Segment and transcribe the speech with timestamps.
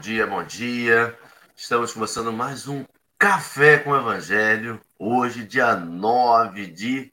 [0.00, 1.14] dia, bom dia.
[1.54, 2.86] Estamos começando mais um
[3.18, 4.80] Café com Evangelho.
[4.98, 7.12] Hoje, dia 9 de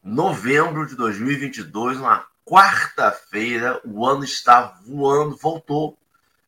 [0.00, 3.80] novembro de 2022, uma quarta-feira.
[3.84, 5.98] O ano está voando, voltou.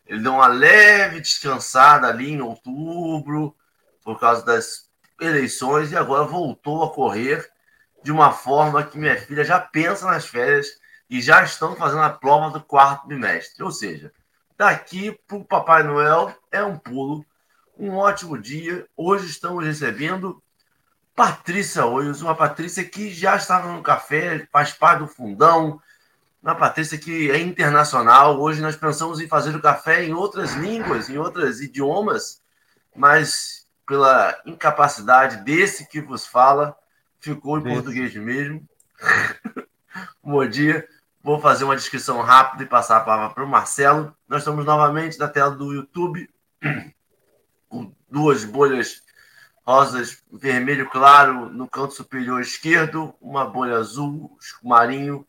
[0.06, 3.52] Ele deu uma leve descansada ali em outubro,
[4.04, 4.88] por causa das
[5.20, 7.44] eleições, e agora voltou a correr
[8.04, 10.68] de uma forma que minha filha já pensa nas férias
[11.10, 13.64] e já estão fazendo a prova do quarto bimestre.
[13.64, 14.12] Ou seja,
[14.56, 17.24] daqui para o Papai Noel é um pulo.
[17.78, 18.86] Um ótimo dia.
[18.96, 20.42] Hoje estamos recebendo
[21.14, 25.80] Patrícia Oios, uma Patrícia que já estava no café, faz parte do fundão.
[26.42, 28.40] Uma Patrícia que é internacional.
[28.40, 32.42] Hoje nós pensamos em fazer o café em outras línguas, em outros idiomas,
[32.94, 36.76] mas pela incapacidade desse que vos fala,
[37.20, 38.66] ficou em português mesmo.
[40.22, 40.88] Bom dia.
[41.26, 44.14] Vou fazer uma descrição rápida e passar a palavra para o Marcelo.
[44.28, 46.30] Nós estamos novamente na tela do YouTube,
[47.68, 49.02] com duas bolhas
[49.66, 55.26] rosas, vermelho claro no canto superior esquerdo, uma bolha azul, marinho,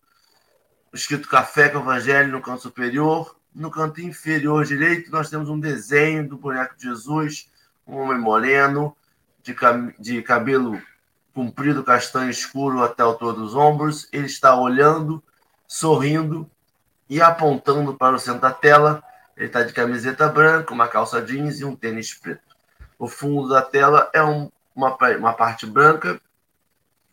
[0.93, 3.35] escrito Café com Evangelho no canto superior.
[3.51, 7.51] No canto inferior direito, nós temos um desenho do boneco de Jesus,
[7.87, 8.95] um homem moreno,
[9.41, 9.55] de,
[9.97, 10.79] de cabelo
[11.33, 14.07] comprido, castanho escuro até o altura dos ombros.
[14.13, 15.23] Ele está olhando,
[15.67, 16.49] sorrindo
[17.09, 19.03] e apontando para o centro da tela.
[19.35, 22.55] Ele está de camiseta branca, uma calça jeans e um tênis preto.
[22.97, 26.19] O fundo da tela é um, uma, uma parte branca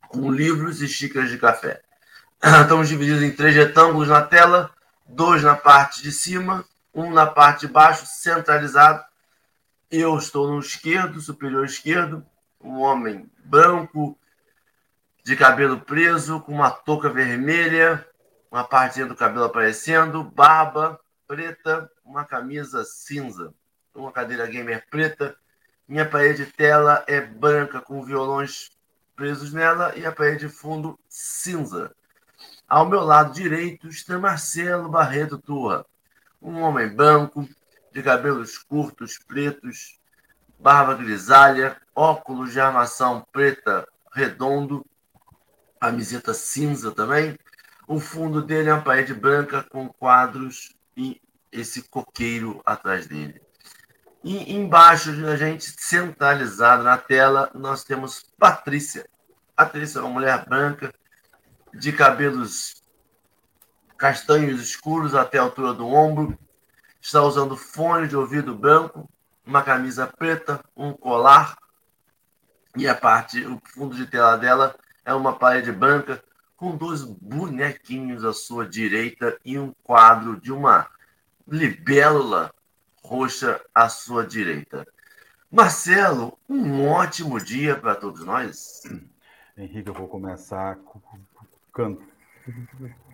[0.08, 1.82] com livros e xícaras de café.
[2.62, 4.70] Estamos divididos em três retângulos na tela,
[5.04, 6.64] dois na parte de cima,
[6.94, 9.04] um na parte de baixo, centralizado.
[9.90, 12.24] Eu estou no esquerdo, superior esquerdo,
[12.60, 14.18] um homem branco,
[15.22, 18.06] de cabelo preso, com uma touca vermelha,
[18.54, 23.52] uma partezinha do cabelo aparecendo, barba preta, uma camisa cinza,
[23.92, 25.36] uma cadeira gamer preta.
[25.88, 28.70] Minha parede de tela é branca com violões
[29.16, 31.92] presos nela e a parede de fundo cinza.
[32.68, 35.84] Ao meu lado direito está Marcelo Barreto Turra,
[36.40, 37.48] um homem branco,
[37.92, 39.98] de cabelos curtos, pretos,
[40.60, 44.86] barba grisalha, óculos de armação preta redondo,
[45.80, 47.36] camiseta cinza também.
[47.86, 51.20] O fundo dele é uma parede branca com quadros e
[51.52, 53.40] esse coqueiro atrás dele.
[54.22, 59.06] E embaixo da gente, centralizado na tela, nós temos Patrícia.
[59.54, 60.92] Patrícia é uma mulher branca,
[61.74, 62.82] de cabelos
[63.98, 66.38] castanhos escuros até a altura do ombro,
[67.00, 69.08] está usando fone de ouvido branco,
[69.46, 71.56] uma camisa preta, um colar
[72.76, 74.74] e a parte, o fundo de tela dela
[75.04, 76.22] é uma parede branca
[76.64, 80.88] com dois bonequinhos à sua direita e um quadro de uma
[81.46, 82.54] libélula
[83.02, 84.86] roxa à sua direita.
[85.52, 88.82] Marcelo, um ótimo dia para todos nós.
[89.58, 90.78] Henrique, eu vou começar
[91.70, 92.13] cantando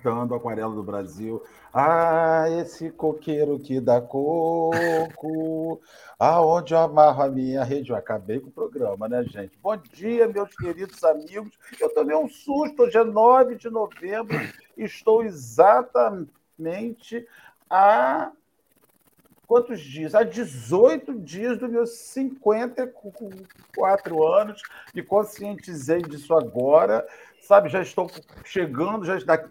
[0.03, 1.43] cantando Aquarela do Brasil.
[1.73, 5.81] Ah, esse coqueiro que dá coco,
[6.19, 7.91] aonde eu amarro a minha rede.
[7.91, 9.57] Eu acabei com o programa, né, gente?
[9.63, 11.57] Bom dia, meus queridos amigos.
[11.81, 14.37] Eu tomei um susto, hoje é 9 de novembro,
[14.77, 17.27] estou exatamente
[17.69, 18.33] a
[19.51, 20.15] quantos dias?
[20.15, 24.63] Há 18 dias dos meus 54 anos.
[24.95, 27.05] Me conscientizei disso agora
[27.51, 28.09] sabe, já estou
[28.45, 29.45] chegando, já está,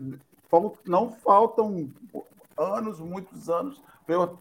[0.86, 1.92] não faltam
[2.58, 4.40] anos, muitos anos, para eu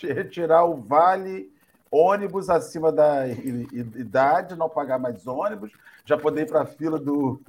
[0.00, 1.52] retirar o vale
[1.90, 5.70] ônibus acima da idade, não pagar mais ônibus,
[6.06, 7.42] já poder ir para a fila do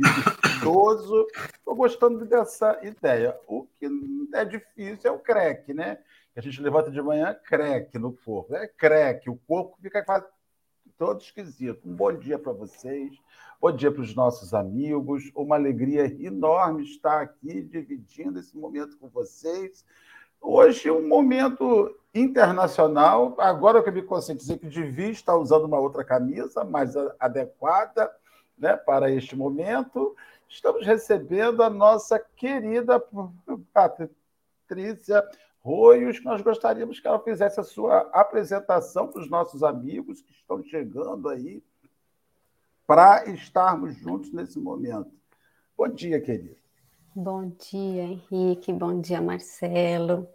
[0.58, 1.26] idoso.
[1.54, 3.34] Estou gostando dessa ideia.
[3.48, 3.90] O que
[4.34, 6.00] é difícil é o creque, né?
[6.38, 8.54] A gente levanta de manhã, creque no corpo.
[8.54, 10.26] É creque, o corpo fica quase
[10.98, 11.88] todo esquisito.
[11.88, 13.18] Um bom dia para vocês.
[13.62, 15.32] Bom dia para os nossos amigos.
[15.34, 19.86] Uma alegria enorme estar aqui dividindo esse momento com vocês.
[20.42, 23.34] Hoje, um momento internacional.
[23.40, 28.12] Agora que eu me conscientizei que devia estar usando uma outra camisa mais adequada
[28.58, 30.14] né, para este momento.
[30.50, 33.02] Estamos recebendo a nossa querida
[33.74, 35.24] Patrícia
[35.66, 40.62] Que nós gostaríamos que ela fizesse a sua apresentação para os nossos amigos que estão
[40.64, 41.64] chegando aí
[42.86, 45.10] para estarmos juntos nesse momento.
[45.76, 46.56] Bom dia, querido.
[47.16, 48.72] Bom dia, Henrique.
[48.72, 50.28] Bom dia, Marcelo.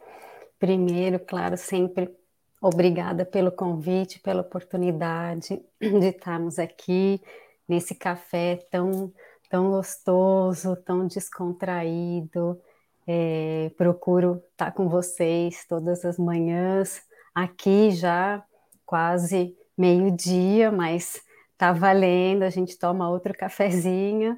[0.58, 2.12] Primeiro, claro, sempre
[2.60, 7.20] obrigada pelo convite, pela oportunidade de estarmos aqui
[7.68, 9.12] nesse café tão,
[9.48, 12.60] tão gostoso, tão descontraído.
[13.06, 17.02] É, procuro estar com vocês todas as manhãs.
[17.34, 18.44] Aqui já
[18.84, 21.22] quase meio-dia, mas
[21.56, 24.36] tá valendo, a gente toma outro cafezinho.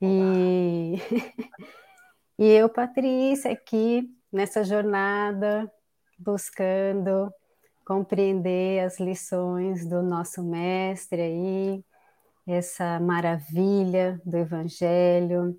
[0.00, 0.94] E,
[2.38, 5.70] e eu, Patrícia, aqui nessa jornada,
[6.18, 7.32] buscando
[7.84, 11.84] compreender as lições do nosso mestre aí,
[12.46, 15.58] essa maravilha do Evangelho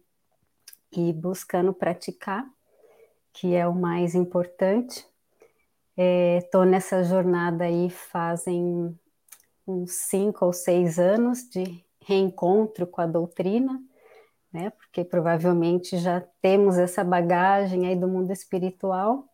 [0.92, 2.48] e buscando praticar,
[3.34, 5.06] que é o mais importante.
[5.96, 8.98] Estou é, nessa jornada aí fazem
[9.68, 13.82] uns cinco ou seis anos de reencontro com a doutrina,
[14.52, 14.72] né?
[14.72, 19.28] Porque provavelmente já temos essa bagagem aí do mundo espiritual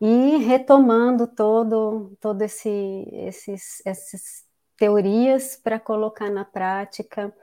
[0.00, 2.68] e retomando todo todo esse
[3.12, 4.44] esses essas
[4.76, 7.34] teorias para colocar na prática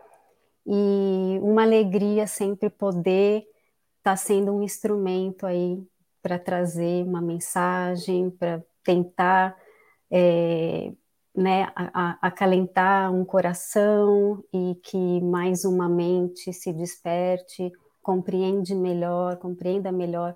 [0.65, 3.39] e uma alegria sempre poder
[3.97, 5.81] estar tá sendo um instrumento aí
[6.21, 9.57] para trazer uma mensagem, para tentar
[10.09, 10.93] é,
[11.35, 11.71] né,
[12.21, 17.71] acalentar um coração e que mais uma mente se desperte,
[18.01, 20.35] compreende melhor, compreenda melhor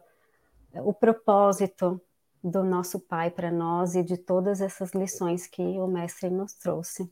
[0.74, 2.02] o propósito
[2.44, 7.10] do nosso Pai para nós e de todas essas lições que o Mestre nos trouxe.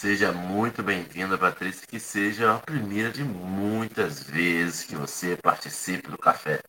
[0.00, 6.16] Seja muito bem-vinda, Patrícia, que seja a primeira de muitas vezes que você participe do
[6.16, 6.60] café.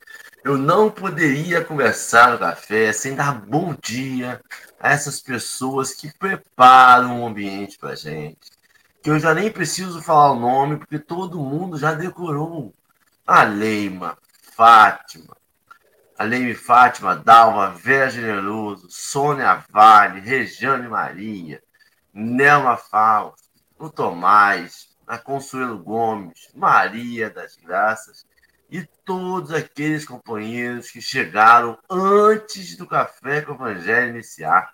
[0.43, 4.41] Eu não poderia conversar no café sem dar bom dia
[4.79, 8.49] a essas pessoas que preparam o ambiente para gente.
[9.03, 12.73] Que eu já nem preciso falar o nome, porque todo mundo já decorou.
[13.27, 14.17] A Leima,
[14.55, 15.37] Fátima,
[16.17, 21.61] a Leime Fátima, Dalva, Vera Generoso, Sônia Vale, Regiane Maria,
[22.13, 28.25] Nelma Fausto, o Tomás, a Consuelo Gomes, Maria das Graças
[28.69, 34.73] e todos aqueles companheiros que chegaram antes do Café com o Evangelho iniciar,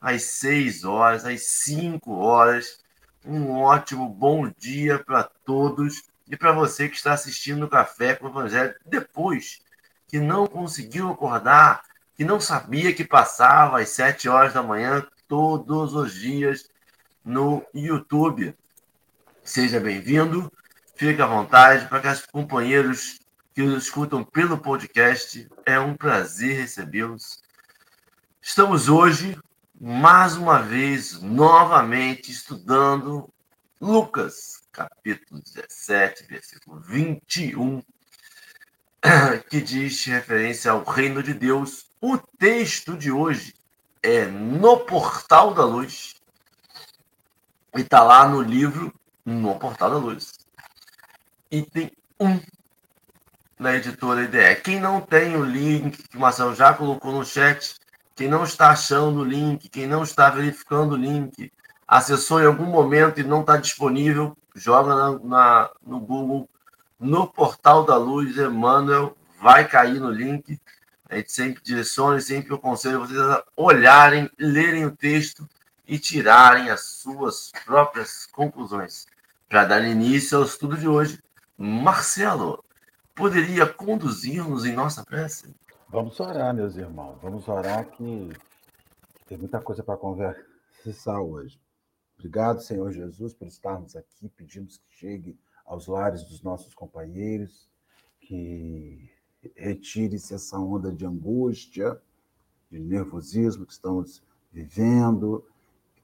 [0.00, 2.80] às seis horas, às cinco horas.
[3.24, 8.26] Um ótimo bom dia para todos e para você que está assistindo o Café com
[8.26, 9.60] o Evangelho depois,
[10.08, 11.82] que não conseguiu acordar,
[12.16, 16.68] que não sabia que passava às sete horas da manhã todos os dias
[17.26, 18.56] no YouTube.
[19.42, 20.50] Seja bem-vindo,
[20.94, 23.18] fique à vontade para que os companheiros
[23.52, 27.42] que nos escutam pelo podcast, é um prazer recebê-los.
[28.40, 29.36] Estamos hoje,
[29.80, 33.28] mais uma vez, novamente estudando
[33.80, 37.82] Lucas, capítulo 17, versículo 21,
[39.50, 41.90] que diz referência ao reino de Deus.
[42.00, 43.54] O texto de hoje
[44.02, 46.15] é no Portal da Luz,
[47.78, 48.92] e está lá no livro,
[49.24, 50.32] no Portal da Luz.
[51.50, 52.40] Item 1
[53.58, 54.60] na editora IDE.
[54.62, 57.76] Quem não tem o link que o Marcelo já colocou no chat,
[58.14, 61.52] quem não está achando o link, quem não está verificando o link,
[61.86, 66.48] acessou em algum momento e não está disponível, joga na, na, no Google,
[66.98, 70.58] no Portal da Luz, Emmanuel, vai cair no link.
[71.08, 75.48] A gente sempre direciona e sempre aconselho vocês a olharem, lerem o texto
[75.86, 79.06] e tirarem as suas próprias conclusões.
[79.48, 81.22] Para dar início ao estudo de hoje,
[81.56, 82.64] Marcelo,
[83.14, 85.54] poderia conduzir-nos em nossa prece?
[85.88, 87.18] Vamos orar, meus irmãos.
[87.22, 88.32] Vamos orar que
[89.26, 91.60] tem muita coisa para conversar hoje.
[92.18, 94.28] Obrigado, Senhor Jesus, por estarmos aqui.
[94.28, 97.68] Pedimos que chegue aos lares dos nossos companheiros,
[98.20, 99.10] que
[99.54, 102.00] retire-se essa onda de angústia,
[102.70, 105.46] de nervosismo que estamos vivendo,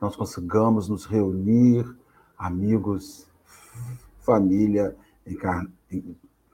[0.02, 1.86] nós consigamos nos reunir,
[2.36, 3.28] amigos,
[4.18, 4.96] família,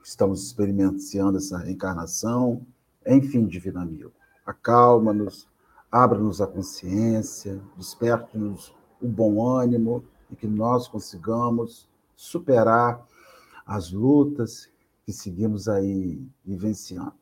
[0.03, 2.63] estamos experimentando essa reencarnação,
[3.07, 4.11] enfim, divino amigo.
[4.45, 5.47] Acalma-nos,
[5.91, 13.03] abra-nos a consciência, desperte-nos o bom ânimo e que nós consigamos superar
[13.65, 14.69] as lutas
[15.03, 17.18] que seguimos aí vivenciando.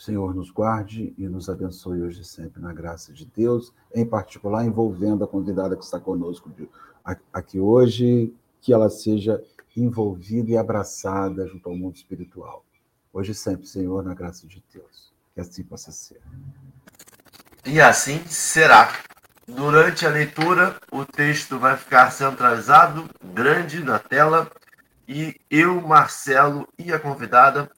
[0.00, 4.06] O Senhor nos guarde e nos abençoe hoje e sempre na graça de Deus, em
[4.06, 6.50] particular envolvendo a convidada que está conosco
[7.30, 9.44] aqui hoje, que ela seja
[9.76, 12.64] envolvida e abraçada junto ao mundo espiritual.
[13.12, 15.12] Hoje e sempre, Senhor, na graça de Deus.
[15.34, 16.22] Que assim possa ser.
[17.66, 18.90] E assim será.
[19.46, 23.04] Durante a leitura, o texto vai ficar centralizado,
[23.34, 24.50] grande na tela,
[25.06, 27.70] e eu, Marcelo e a convidada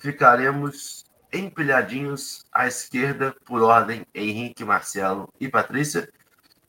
[0.00, 6.08] ficaremos empilhadinhos à esquerda, por ordem, Henrique, Marcelo e Patrícia.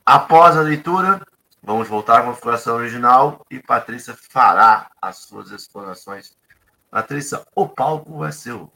[0.05, 1.21] Após a leitura,
[1.61, 6.35] vamos voltar à configuração original e Patrícia fará as suas explanações.
[6.89, 8.71] Patrícia, o palco é seu.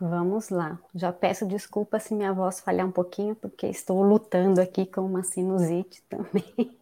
[0.00, 0.78] Vamos lá.
[0.94, 5.24] Já peço desculpa se minha voz falhar um pouquinho, porque estou lutando aqui com uma
[5.24, 6.54] sinusite também,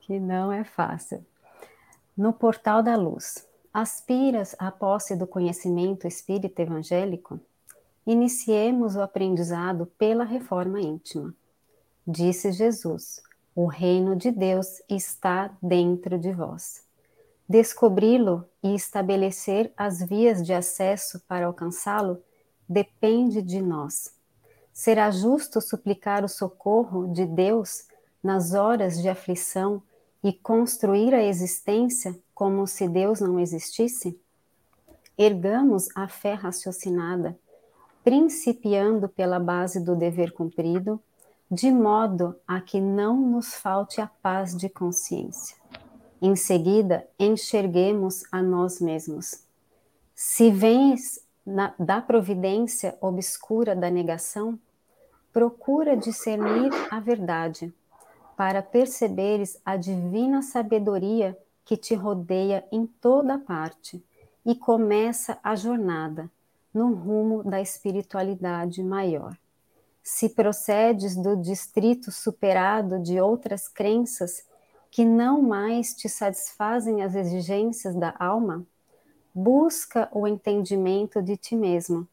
[0.00, 1.24] que não é fácil.
[2.16, 3.46] No portal da luz,
[3.80, 7.38] aspiras à posse do conhecimento espírita evangélico?
[8.04, 11.32] Iniciemos o aprendizado pela reforma íntima.
[12.06, 13.22] Disse Jesus:
[13.54, 16.82] O reino de Deus está dentro de vós.
[17.48, 22.22] Descobri-lo e estabelecer as vias de acesso para alcançá-lo
[22.68, 24.12] depende de nós.
[24.72, 27.86] Será justo suplicar o socorro de Deus
[28.22, 29.82] nas horas de aflição
[30.22, 34.16] e construir a existência como se Deus não existisse?
[35.18, 37.36] Ergamos a fé raciocinada,
[38.04, 41.02] principiando pela base do dever cumprido,
[41.50, 45.56] de modo a que não nos falte a paz de consciência.
[46.22, 49.42] Em seguida, enxerguemos a nós mesmos.
[50.14, 54.56] Se vens na, da providência obscura da negação,
[55.32, 57.74] procura discernir a verdade,
[58.36, 61.36] para perceberes a divina sabedoria
[61.68, 64.02] que te rodeia em toda parte
[64.42, 66.30] e começa a jornada
[66.72, 69.36] no rumo da espiritualidade maior.
[70.02, 74.46] Se procedes do distrito superado de outras crenças
[74.90, 78.64] que não mais te satisfazem as exigências da alma,
[79.34, 82.08] busca o entendimento de ti mesmo,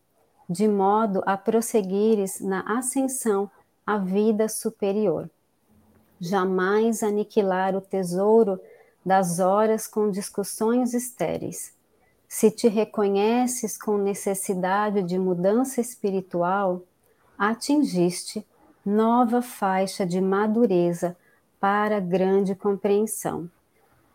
[0.50, 3.50] de modo a prosseguires na ascensão
[3.88, 5.30] à vida superior.
[6.20, 8.60] Jamais aniquilar o tesouro
[9.06, 11.74] das horas com discussões estéreis.
[12.28, 16.82] Se te reconheces com necessidade de mudança espiritual,
[17.38, 18.46] atingiste
[18.86, 21.16] nova faixa de madureza
[21.60, 23.50] para grande compreensão.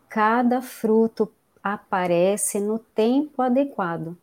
[0.09, 1.31] Cada fruto
[1.63, 4.17] aparece no tempo adequado.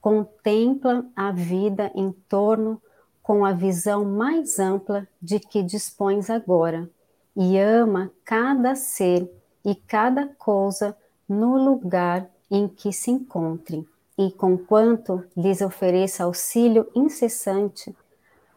[0.00, 2.80] Contempla a vida em torno
[3.22, 6.88] com a visão mais ampla de que dispões agora
[7.34, 9.28] e ama cada ser
[9.64, 10.96] e cada coisa
[11.28, 13.86] no lugar em que se encontre.
[14.16, 17.94] E conquanto lhes ofereça auxílio incessante,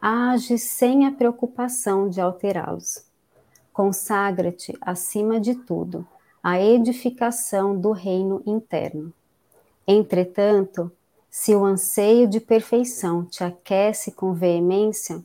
[0.00, 3.08] age sem a preocupação de alterá-los
[3.78, 6.04] consagra-te, acima de tudo,
[6.42, 9.12] à edificação do reino interno.
[9.86, 10.90] Entretanto,
[11.30, 15.24] se o anseio de perfeição te aquece com veemência,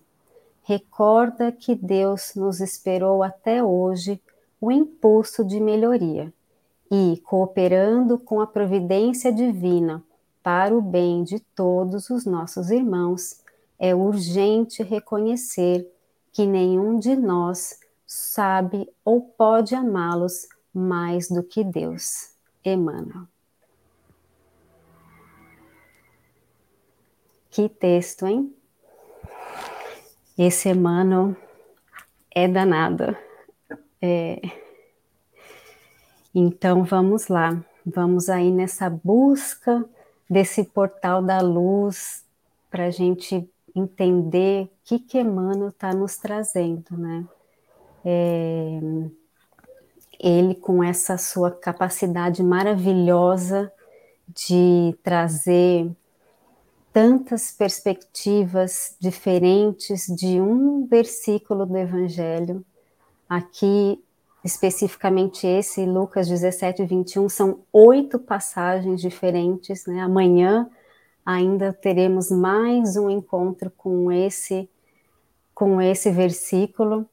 [0.62, 4.22] recorda que Deus nos esperou até hoje
[4.64, 6.34] o impulso de melhoria
[6.90, 10.02] e, cooperando com a providência divina
[10.42, 13.42] para o bem de todos os nossos irmãos,
[13.78, 15.86] é urgente reconhecer
[16.32, 17.78] que nenhum de nós
[18.08, 22.32] sabe ou pode amá-los mais do que Deus.
[22.64, 23.28] Emmanuel.
[27.52, 28.56] Que texto, hein?
[30.38, 31.36] Esse Emmanuel
[32.34, 33.14] é danado.
[34.06, 34.42] É...
[36.36, 39.86] Então vamos lá, vamos aí nessa busca
[40.30, 42.26] desse portal da luz
[42.70, 47.26] para a gente entender o que, que Emmanuel está nos trazendo, né?
[48.04, 48.80] É,
[50.20, 53.72] ele, com essa sua capacidade maravilhosa
[54.28, 55.90] de trazer
[56.92, 62.66] tantas perspectivas diferentes de um versículo do Evangelho,
[63.36, 64.04] aqui
[64.44, 70.02] especificamente esse, Lucas 17, 21, são oito passagens diferentes, né?
[70.02, 70.70] Amanhã
[71.26, 74.70] ainda teremos mais um encontro com esse
[75.56, 77.08] com esse versículo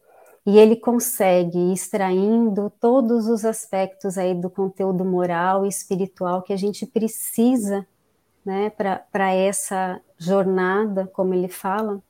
[0.44, 6.56] e ele consegue extraindo todos os aspectos aí do conteúdo moral e espiritual que a
[6.56, 7.86] gente precisa,
[8.44, 12.02] né, para essa jornada, como ele fala.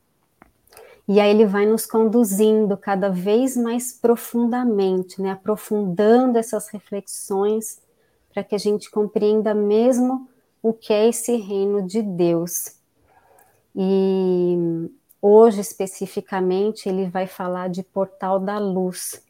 [1.10, 7.80] E aí ele vai nos conduzindo cada vez mais profundamente, né, aprofundando essas reflexões
[8.32, 10.28] para que a gente compreenda mesmo
[10.62, 12.76] o que é esse reino de Deus.
[13.74, 14.88] E
[15.22, 19.22] Hoje, especificamente, ele vai falar de Portal da Luz.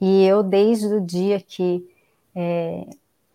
[0.00, 1.86] E eu, desde o dia que
[2.34, 2.86] é,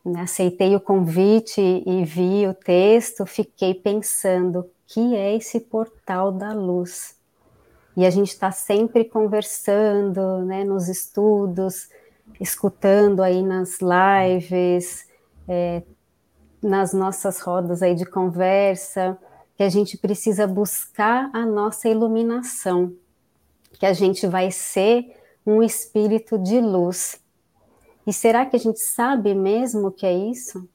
[0.04, 6.32] né, aceitei o convite e vi o texto, fiquei pensando: o que é esse Portal
[6.32, 7.16] da Luz?
[7.96, 11.90] E a gente está sempre conversando, né, nos estudos,
[12.40, 15.08] escutando aí nas lives,
[15.48, 15.84] é,
[16.62, 19.18] nas nossas rodas aí de conversa
[19.56, 22.94] que a gente precisa buscar a nossa iluminação,
[23.74, 27.22] que a gente vai ser um espírito de luz.
[28.08, 30.68] E será que a gente sabe mesmo o que é isso?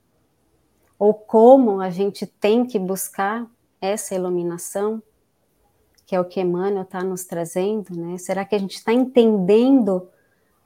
[0.98, 3.46] ou como a gente tem que buscar
[3.80, 5.00] essa iluminação,
[6.08, 8.16] que é o que Emmanuel está nos trazendo, né?
[8.16, 10.08] Será que a gente está entendendo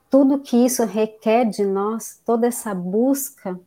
[0.09, 3.59] tudo que isso requer de nós, toda essa busca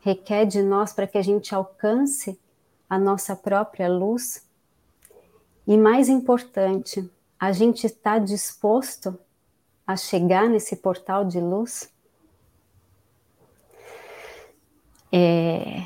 [0.00, 2.38] requer de nós para que a gente alcance
[2.88, 4.46] a nossa própria luz?
[5.66, 9.18] E mais importante, a gente está disposto
[9.84, 11.92] a chegar nesse portal de luz?
[15.10, 15.82] É,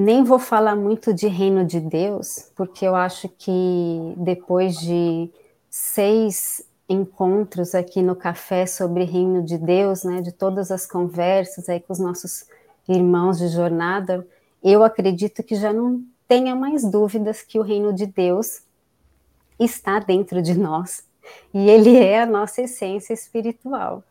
[0.00, 5.28] nem vou falar muito de reino de Deus, porque eu acho que depois de
[5.68, 11.80] seis encontros aqui no café sobre reino de Deus, né, de todas as conversas aí
[11.80, 12.46] com os nossos
[12.88, 14.24] irmãos de jornada,
[14.62, 18.62] eu acredito que já não tenha mais dúvidas que o reino de Deus
[19.58, 21.02] está dentro de nós
[21.52, 24.04] e ele é a nossa essência espiritual.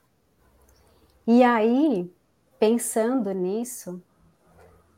[1.26, 2.12] E aí,
[2.60, 4.02] pensando nisso,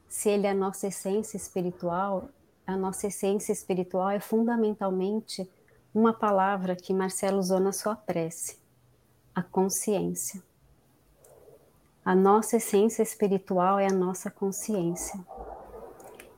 [0.10, 2.30] se ele é a nossa essência espiritual,
[2.66, 5.50] a nossa essência espiritual é fundamentalmente
[5.94, 8.58] uma palavra que Marcelo usou na sua prece:
[9.34, 10.42] a consciência.
[12.04, 15.20] A nossa essência espiritual é a nossa consciência.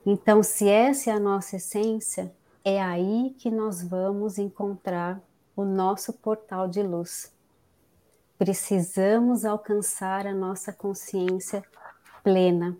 [0.04, 5.20] Então, se essa é a nossa essência, é aí que nós vamos encontrar
[5.56, 7.32] o nosso portal de luz.
[8.36, 11.62] Precisamos alcançar a nossa consciência
[12.22, 12.76] plena,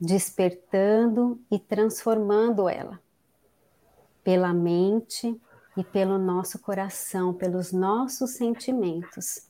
[0.00, 2.98] despertando e transformando ela
[4.24, 5.38] pela mente
[5.76, 9.48] e pelo nosso coração, pelos nossos sentimentos.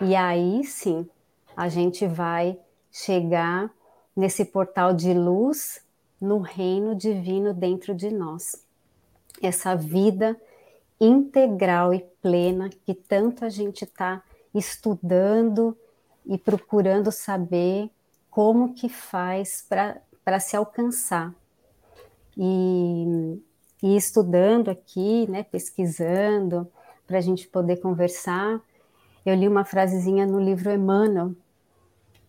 [0.00, 1.08] E aí sim,
[1.56, 2.58] a gente vai
[2.90, 3.70] chegar
[4.14, 5.84] nesse portal de luz
[6.20, 8.66] no reino divino dentro de nós
[9.42, 10.36] essa vida
[11.00, 14.22] integral e plena que tanto a gente está
[14.54, 15.76] estudando
[16.26, 17.90] e procurando saber
[18.30, 21.34] como que faz para se alcançar.
[22.36, 23.40] E,
[23.82, 26.70] e, estudando aqui, né, pesquisando,
[27.06, 28.60] para a gente poder conversar,
[29.24, 31.32] eu li uma frasezinha no livro Emmanuel,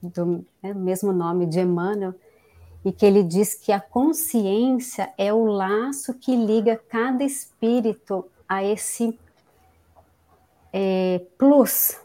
[0.01, 2.15] do né, mesmo nome de Emmanuel,
[2.83, 8.63] e que ele diz que a consciência é o laço que liga cada espírito a
[8.63, 9.19] esse
[10.71, 11.99] é, plus.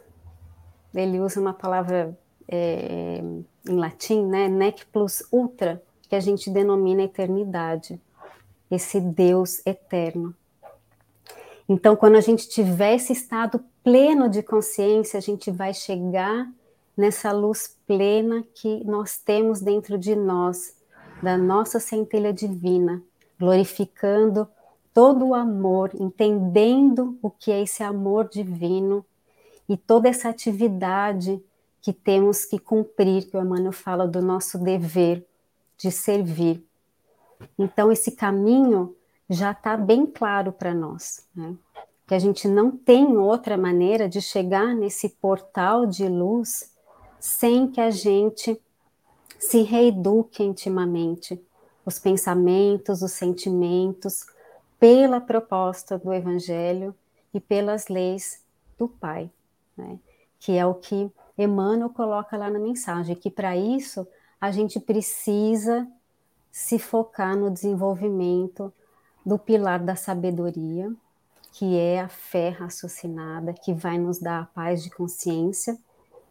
[0.94, 2.16] Ele usa uma palavra
[2.48, 3.22] é,
[3.68, 4.48] em latim, né?
[4.48, 8.00] Nec plus ultra, que a gente denomina eternidade,
[8.70, 10.34] esse Deus eterno.
[11.68, 16.46] Então, quando a gente tiver esse estado pleno de consciência, a gente vai chegar
[16.96, 20.76] nessa luz plena que nós temos dentro de nós,
[21.22, 23.02] da nossa centelha divina,
[23.38, 24.46] glorificando
[24.92, 29.04] todo o amor, entendendo o que é esse amor divino
[29.68, 31.42] e toda essa atividade
[31.84, 35.22] que temos que cumprir, que o Emmanuel fala do nosso dever
[35.76, 36.66] de servir.
[37.58, 38.96] Então, esse caminho
[39.28, 41.54] já está bem claro para nós, né?
[42.06, 46.72] que a gente não tem outra maneira de chegar nesse portal de luz
[47.20, 48.58] sem que a gente
[49.38, 51.38] se reeduque intimamente
[51.84, 54.24] os pensamentos, os sentimentos,
[54.80, 56.94] pela proposta do Evangelho
[57.34, 58.42] e pelas leis
[58.78, 59.30] do Pai,
[59.76, 59.98] né?
[60.40, 64.06] que é o que Emmanuel coloca lá na mensagem, que para isso
[64.40, 65.86] a gente precisa
[66.50, 68.72] se focar no desenvolvimento
[69.26, 70.92] do pilar da sabedoria,
[71.52, 75.78] que é a fé raciocinada, que vai nos dar a paz de consciência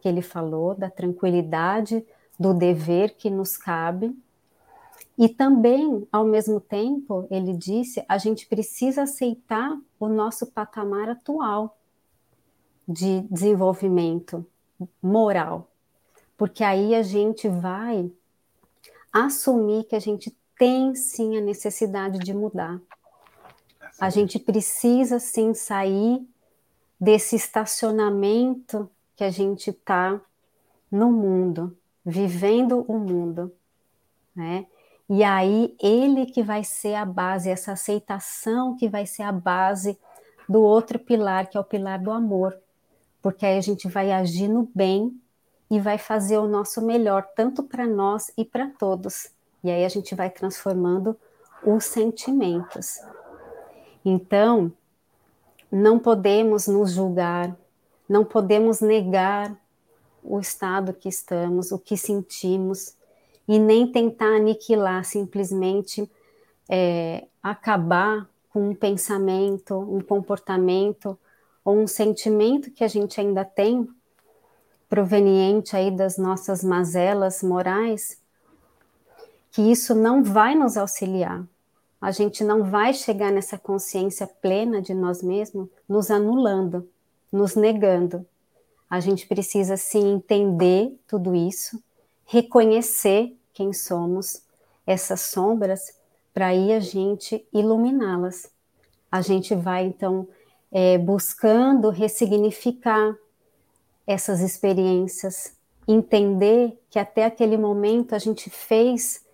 [0.00, 2.06] que ele falou, da tranquilidade
[2.38, 4.16] do dever que nos cabe.
[5.16, 11.78] E também, ao mesmo tempo, ele disse, a gente precisa aceitar o nosso patamar atual
[12.86, 14.44] de desenvolvimento
[15.02, 15.70] moral,
[16.36, 18.10] porque aí a gente vai
[19.12, 22.80] assumir que a gente tem sim a necessidade de mudar.
[24.00, 26.26] A gente precisa sim sair
[27.00, 30.20] desse estacionamento que a gente está
[30.90, 33.52] no mundo, vivendo o mundo,
[34.34, 34.66] né?
[35.08, 39.98] E aí ele que vai ser a base, essa aceitação que vai ser a base
[40.48, 42.58] do outro pilar, que é o pilar do amor,
[43.24, 45.18] porque aí a gente vai agir no bem
[45.70, 49.30] e vai fazer o nosso melhor, tanto para nós e para todos.
[49.64, 51.16] E aí a gente vai transformando
[51.64, 53.00] os sentimentos.
[54.04, 54.70] Então,
[55.72, 57.56] não podemos nos julgar,
[58.06, 59.56] não podemos negar
[60.22, 62.94] o estado que estamos, o que sentimos,
[63.48, 66.10] e nem tentar aniquilar, simplesmente
[66.68, 71.18] é, acabar com um pensamento, um comportamento
[71.64, 73.88] ou um sentimento que a gente ainda tem,
[74.88, 78.18] proveniente aí das nossas mazelas morais,
[79.50, 81.44] que isso não vai nos auxiliar.
[82.00, 86.88] A gente não vai chegar nessa consciência plena de nós mesmos nos anulando,
[87.32, 88.26] nos negando.
[88.90, 91.82] A gente precisa sim entender tudo isso,
[92.26, 94.42] reconhecer quem somos,
[94.86, 95.96] essas sombras,
[96.32, 98.50] para aí a gente iluminá-las.
[99.10, 100.28] A gente vai então
[100.74, 103.16] é, buscando ressignificar
[104.04, 105.56] essas experiências,
[105.86, 109.24] entender que até aquele momento a gente fez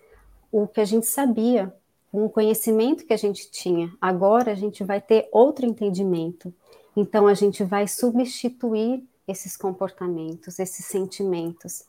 [0.51, 1.75] o que a gente sabia,
[2.11, 3.91] com o conhecimento que a gente tinha.
[3.99, 6.53] Agora a gente vai ter outro entendimento.
[6.95, 11.85] Então a gente vai substituir esses comportamentos, esses sentimentos.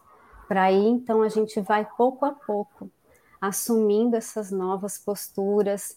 [0.48, 2.90] Para aí então a gente vai pouco a pouco
[3.40, 5.96] assumindo essas novas posturas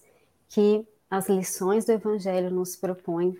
[0.49, 3.37] que as lições do evangelho nos propõem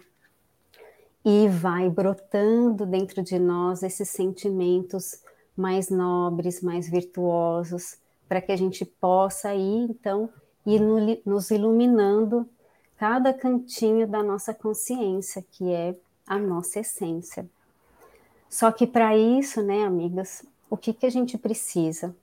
[1.24, 5.22] e vai brotando dentro de nós esses sentimentos
[5.58, 7.98] mais nobres, mais virtuosos,
[8.28, 10.30] para que a gente possa ir, então,
[10.66, 12.48] ir no, nos iluminando
[12.98, 15.96] cada cantinho da nossa consciência, que é
[16.28, 17.50] a nossa essência.
[18.50, 22.16] Só que para isso, né, amigas, o que, que a gente precisa?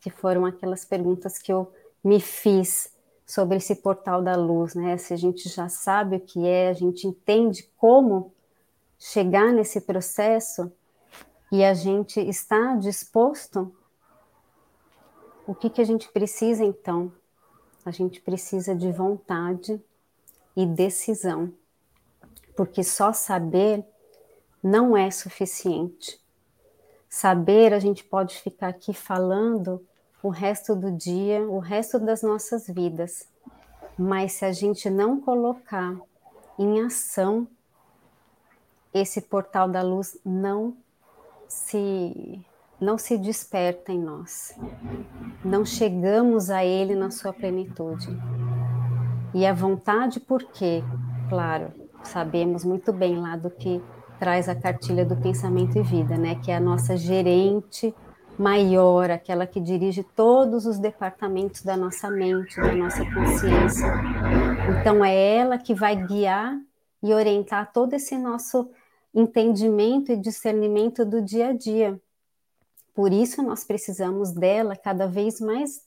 [0.00, 2.92] Que foram aquelas perguntas que eu me fiz
[3.28, 4.96] sobre esse portal da luz, né?
[4.96, 8.32] Se a gente já sabe o que é, a gente entende como
[8.98, 10.72] chegar nesse processo
[11.52, 13.70] e a gente está disposto,
[15.46, 17.12] o que, que a gente precisa então?
[17.84, 19.78] A gente precisa de vontade
[20.56, 21.52] e decisão,
[22.56, 23.84] porque só saber
[24.62, 26.18] não é suficiente.
[27.10, 29.86] Saber, a gente pode ficar aqui falando
[30.28, 33.26] o resto do dia, o resto das nossas vidas.
[33.98, 35.96] Mas se a gente não colocar
[36.58, 37.48] em ação,
[38.92, 40.76] esse portal da luz não
[41.48, 42.44] se
[42.78, 44.54] não se desperta em nós.
[45.42, 48.06] Não chegamos a ele na sua plenitude.
[49.34, 50.84] E a vontade, por quê?
[51.30, 51.72] Claro,
[52.04, 53.82] sabemos muito bem lá do que
[54.18, 56.34] traz a cartilha do pensamento e vida, né?
[56.34, 57.94] Que é a nossa gerente
[58.38, 63.86] maior, aquela que dirige todos os departamentos da nossa mente, da nossa consciência.
[64.80, 66.56] Então é ela que vai guiar
[67.02, 68.70] e orientar todo esse nosso
[69.14, 72.00] entendimento e discernimento do dia a dia.
[72.94, 75.82] Por isso nós precisamos dela cada vez mais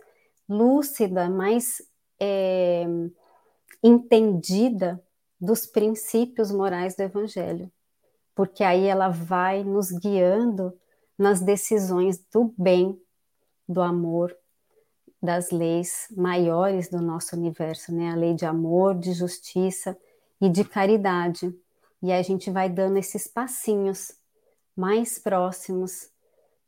[0.47, 1.81] lúcida, mais
[2.19, 2.85] é,
[3.81, 5.01] entendida
[5.39, 7.71] dos princípios morais do Evangelho,
[8.35, 10.73] porque aí ela vai nos guiando
[11.21, 12.99] nas decisões do bem,
[13.69, 14.35] do amor,
[15.21, 18.09] das leis maiores do nosso universo, né?
[18.09, 19.95] A lei de amor, de justiça
[20.41, 21.55] e de caridade.
[22.01, 24.13] E a gente vai dando esses passinhos
[24.75, 26.09] mais próximos,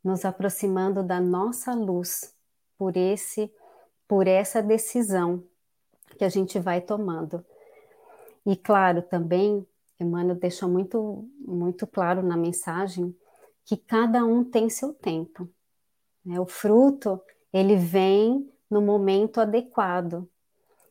[0.04, 2.32] nos aproximando da nossa luz
[2.78, 3.52] por esse
[4.06, 5.42] por essa decisão
[6.16, 7.44] que a gente vai tomando.
[8.46, 9.66] E claro, também
[9.98, 13.16] Emmanuel deixou muito muito claro na mensagem
[13.64, 15.48] que cada um tem seu tempo.
[16.24, 16.38] Né?
[16.38, 17.20] O fruto,
[17.52, 20.28] ele vem no momento adequado.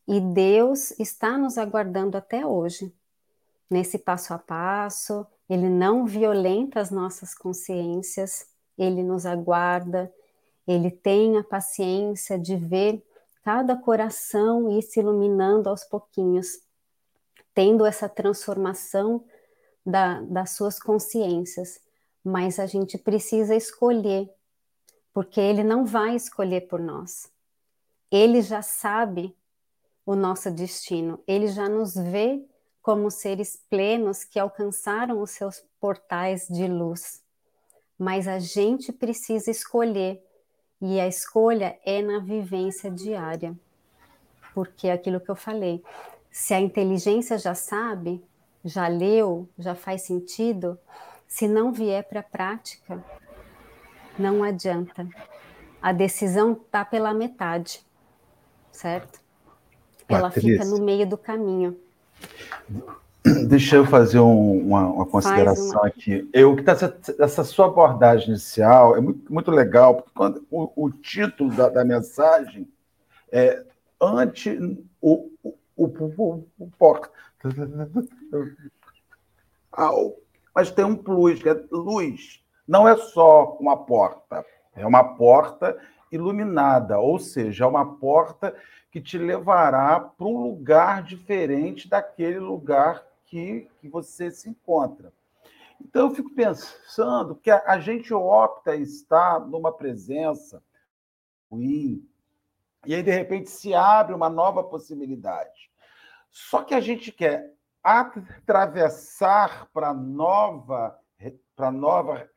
[0.07, 2.93] E Deus está nos aguardando até hoje,
[3.69, 10.11] nesse passo a passo, ele não violenta as nossas consciências, ele nos aguarda,
[10.67, 13.05] ele tem a paciência de ver
[13.43, 16.59] cada coração ir se iluminando aos pouquinhos,
[17.53, 19.23] tendo essa transformação
[19.85, 21.79] da, das suas consciências
[22.23, 24.29] mas a gente precisa escolher,
[25.13, 27.31] porque ele não vai escolher por nós.
[28.09, 29.35] Ele já sabe
[30.05, 32.43] o nosso destino, ele já nos vê
[32.81, 37.23] como seres plenos que alcançaram os seus portais de luz.
[37.97, 40.21] Mas a gente precisa escolher,
[40.81, 43.57] e a escolha é na vivência diária.
[44.53, 45.81] Porque é aquilo que eu falei,
[46.29, 48.21] se a inteligência já sabe,
[48.65, 50.77] já leu, já faz sentido,
[51.33, 53.03] se não vier para a prática,
[54.19, 55.07] não adianta.
[55.81, 57.83] A decisão está pela metade,
[58.71, 59.19] certo?
[60.07, 61.75] Ela fica no meio do caminho.
[63.47, 65.87] Deixa eu fazer um, uma, uma, consideração uma...
[65.87, 66.29] aqui.
[66.31, 70.85] Eu que tá, essa, essa, sua abordagem inicial é muito, muito legal, porque quando, o,
[70.85, 72.67] o título da, da, mensagem
[73.31, 73.65] é
[73.99, 74.51] ante
[75.01, 77.09] o, o, o, o, o porta.
[79.71, 80.22] Ao
[80.53, 82.43] mas tem um plus, que é luz.
[82.67, 85.77] Não é só uma porta, é uma porta
[86.11, 88.55] iluminada, ou seja, é uma porta
[88.91, 95.11] que te levará para um lugar diferente daquele lugar que, que você se encontra.
[95.81, 100.63] Então, eu fico pensando que a, a gente opta estar numa presença
[101.51, 102.07] ruim,
[102.85, 105.71] E aí, de repente, se abre uma nova possibilidade.
[106.31, 107.53] Só que a gente quer
[107.83, 110.97] atravessar para nova,
[111.55, 112.29] para nova,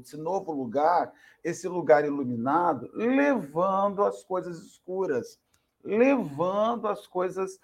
[0.00, 1.12] esse novo lugar,
[1.44, 5.38] esse lugar iluminado, levando as coisas escuras,
[5.84, 7.60] levando as coisas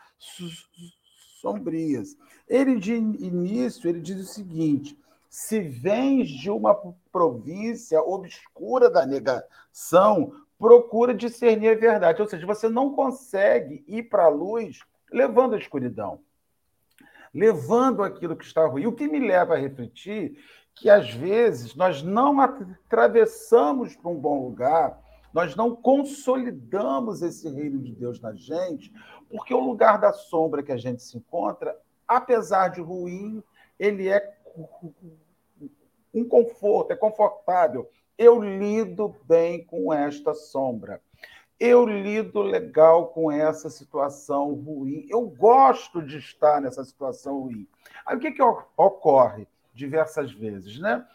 [1.41, 2.17] sombrias.
[2.49, 6.75] Ele de início ele diz o seguinte: se vens de uma
[7.11, 12.23] província obscura da negação, procura discernir a verdade.
[12.23, 16.21] Ou seja, você não consegue ir para a luz levando a escuridão,
[17.35, 18.87] levando aquilo que está ruim.
[18.87, 20.37] O que me leva a refletir
[20.75, 25.01] que, às vezes, nós não atravessamos para um bom lugar,
[25.33, 28.93] nós não consolidamos esse reino de Deus na gente,
[29.31, 33.43] porque o lugar da sombra que a gente se encontra, apesar de ruim,
[33.79, 34.37] ele é
[36.13, 37.89] um conforto, é confortável.
[38.19, 41.01] Eu lido bem com esta sombra
[41.65, 45.07] eu lido legal com essa situação ruim.
[45.09, 47.69] Eu gosto de estar nessa situação ruim.
[48.05, 51.07] Aí o que, que ocorre diversas vezes, né?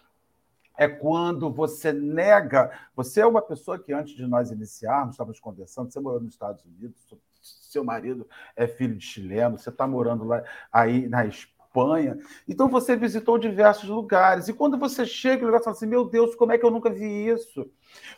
[0.78, 2.72] É quando você nega.
[2.96, 6.64] Você é uma pessoa que, antes de nós iniciarmos, estávamos conversando, você morou nos Estados
[6.64, 7.06] Unidos,
[7.42, 12.18] seu marido é filho de chileno, você está morando lá aí na Espanha Espanha.
[12.48, 14.48] Então você visitou diversos lugares.
[14.48, 16.90] E quando você chega, o lugar fala assim: meu Deus, como é que eu nunca
[16.90, 17.70] vi isso?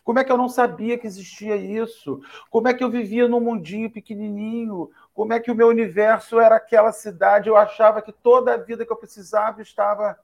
[0.04, 2.22] Como é que eu não sabia que existia isso?
[2.50, 4.90] Como é que eu vivia num mundinho pequenininho?
[5.14, 7.50] Como é que o meu universo era aquela cidade?
[7.50, 10.18] Eu achava que toda a vida que eu precisava estava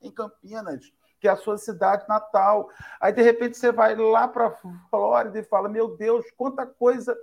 [0.00, 2.68] em Campinas, que é a sua cidade natal.
[3.00, 4.56] Aí, de repente, você vai lá para a
[4.88, 7.16] Flórida e fala: Meu Deus, quanta coisa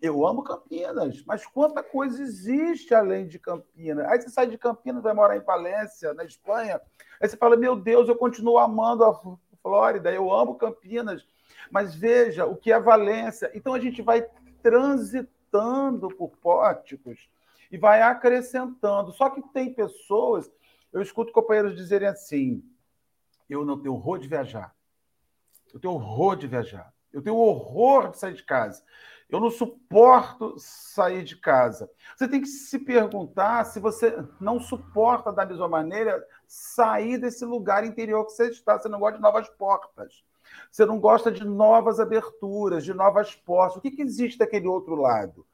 [0.00, 4.06] eu amo Campinas, mas quanta coisa existe além de Campinas?
[4.06, 6.80] Aí você sai de Campinas, vai morar em Palência, na Espanha.
[7.20, 9.20] Aí você fala: Meu Deus, eu continuo amando a
[9.62, 11.26] Flórida, eu amo Campinas.
[11.70, 13.50] Mas veja o que é Valência.
[13.54, 14.26] Então a gente vai
[14.62, 17.28] transitando por pórticos
[17.70, 19.12] e vai acrescentando.
[19.12, 20.50] Só que tem pessoas,
[20.92, 22.64] eu escuto companheiros dizerem assim:
[23.50, 24.74] Eu não tenho horror de viajar.
[25.74, 26.92] Eu tenho horror de viajar.
[27.12, 28.82] Eu tenho horror de sair de casa.
[29.32, 31.90] Eu não suporto sair de casa.
[32.14, 37.82] Você tem que se perguntar se você não suporta, da mesma maneira, sair desse lugar
[37.82, 38.78] interior que você está.
[38.78, 40.22] Você não gosta de novas portas.
[40.70, 43.78] Você não gosta de novas aberturas, de novas portas.
[43.78, 45.46] O que, que existe daquele outro lado?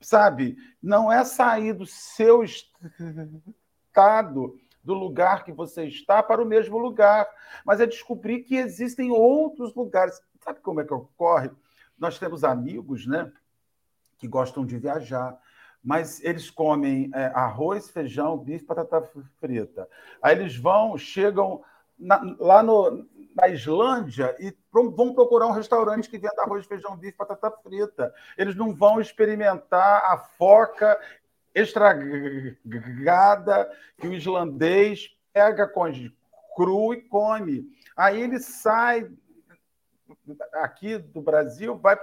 [0.00, 0.56] Sabe?
[0.82, 7.28] Não é sair do seu estado, do lugar que você está, para o mesmo lugar,
[7.64, 10.20] mas é descobrir que existem outros lugares.
[10.40, 11.52] Sabe como é que ocorre?
[11.98, 13.30] Nós temos amigos, né,
[14.18, 15.38] que gostam de viajar,
[15.82, 19.02] mas eles comem é, arroz, feijão, bife, batata
[19.40, 19.88] frita.
[20.22, 21.62] Aí eles vão, chegam
[21.98, 27.16] na, lá no, na Islândia e vão procurar um restaurante que venda arroz, feijão, bife,
[27.16, 28.14] batata frita.
[28.38, 30.98] Eles não vão experimentar a foca
[31.54, 32.56] estragada
[33.98, 35.84] que o islandês pega com
[36.54, 37.66] cru e come.
[37.96, 39.10] Aí ele sai
[40.54, 41.96] aqui do Brasil, vai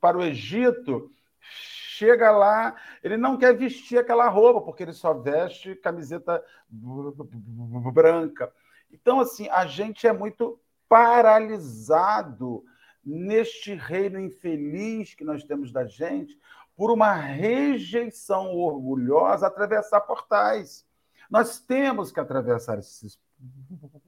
[0.00, 5.74] para o Egito, chega lá, ele não quer vestir aquela roupa, porque ele só veste
[5.76, 8.52] camiseta branca.
[8.92, 12.64] Então, assim, a gente é muito paralisado
[13.04, 16.38] neste reino infeliz que nós temos da gente
[16.76, 20.86] por uma rejeição orgulhosa atravessar portais.
[21.30, 23.20] Nós temos que atravessar esses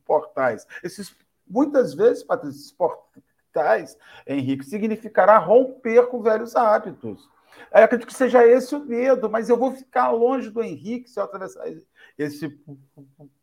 [0.05, 0.67] portais.
[0.83, 1.15] Esses
[1.53, 7.29] Muitas vezes, Patrícia, esses portais, Henrique, significará romper com velhos hábitos.
[7.71, 11.21] Eu acredito que seja esse o medo, mas eu vou ficar longe do Henrique se
[11.21, 11.67] eu atravessar
[12.17, 12.49] esse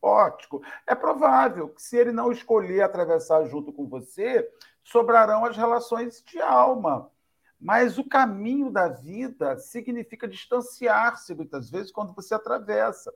[0.01, 0.63] pórtico.
[0.87, 4.49] É provável que, se ele não escolher atravessar junto com você,
[4.83, 7.11] sobrarão as relações de alma.
[7.61, 13.13] Mas o caminho da vida significa distanciar-se, muitas vezes, quando você atravessa.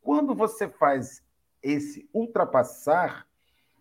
[0.00, 1.20] Quando você faz
[1.60, 3.25] esse ultrapassar,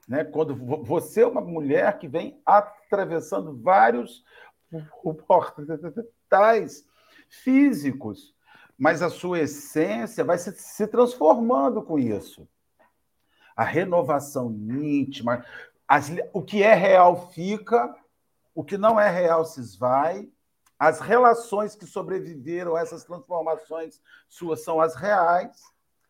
[0.08, 0.24] né?
[0.24, 4.24] Quando você é uma mulher que vem atravessando vários
[5.28, 6.86] portais
[7.30, 8.36] físicos,
[8.78, 12.48] mas a sua essência vai se, se transformando com isso.
[13.56, 15.46] A renovação íntima,
[15.88, 17.96] as, o que é real fica,
[18.54, 20.30] o que não é real se esvai,
[20.78, 25.62] as relações que sobreviveram a essas transformações suas são as reais,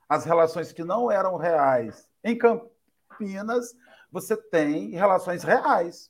[0.10, 3.76] as relações que não eram reais em Campinas
[4.16, 6.10] você tem relações reais.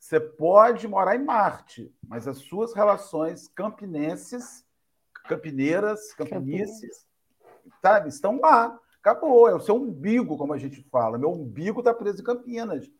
[0.00, 4.66] Você pode morar em Marte, mas as suas relações campinenses,
[5.28, 7.06] campineiras, campinices,
[7.80, 8.76] sabe, estão lá.
[8.98, 11.16] Acabou, é o seu umbigo, como a gente fala.
[11.16, 12.90] Meu umbigo está preso em Campinas.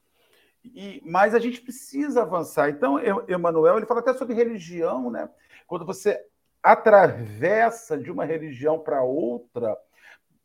[0.64, 2.70] E, mas a gente precisa avançar.
[2.70, 5.28] Então, Emanuel, ele fala até sobre religião, né?
[5.66, 6.24] Quando você
[6.62, 9.76] atravessa de uma religião para outra,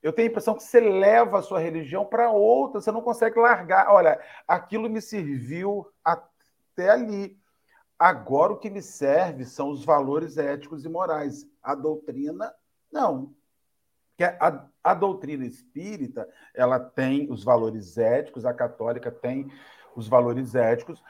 [0.01, 3.37] eu tenho a impressão que você leva a sua religião para outra, você não consegue
[3.37, 3.89] largar.
[3.89, 7.37] Olha, aquilo me serviu até ali.
[7.97, 11.45] Agora o que me serve são os valores éticos e morais.
[11.61, 12.53] A doutrina,
[12.91, 13.35] não.
[14.39, 19.51] A, a doutrina espírita, ela tem os valores éticos, a católica tem
[19.95, 21.03] os valores éticos,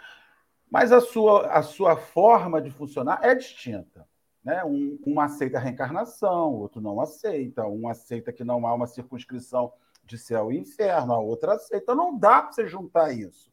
[0.70, 4.08] mas a sua, a sua forma de funcionar é distinta.
[4.50, 4.66] Né?
[4.66, 9.72] Um, um aceita a reencarnação, outro não aceita, um aceita que não há uma circunscrição
[10.04, 11.94] de céu e inferno, a outra aceita.
[11.94, 13.52] Não dá para você juntar isso.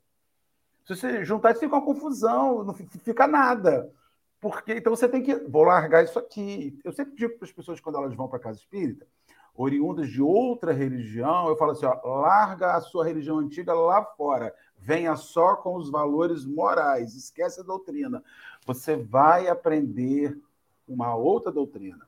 [0.87, 3.93] Se você juntar isso, fica uma confusão, não fica nada.
[4.41, 5.35] Porque então você tem que.
[5.35, 6.81] Vou largar isso aqui.
[6.83, 9.07] Eu sempre digo para as pessoas quando elas vão para a casa espírita,
[9.55, 14.55] oriundas de outra religião, eu falo assim: ó, larga a sua religião antiga lá fora.
[14.79, 18.25] Venha só com os valores morais, esquece a doutrina.
[18.65, 20.41] Você vai aprender
[20.87, 22.07] uma outra doutrina,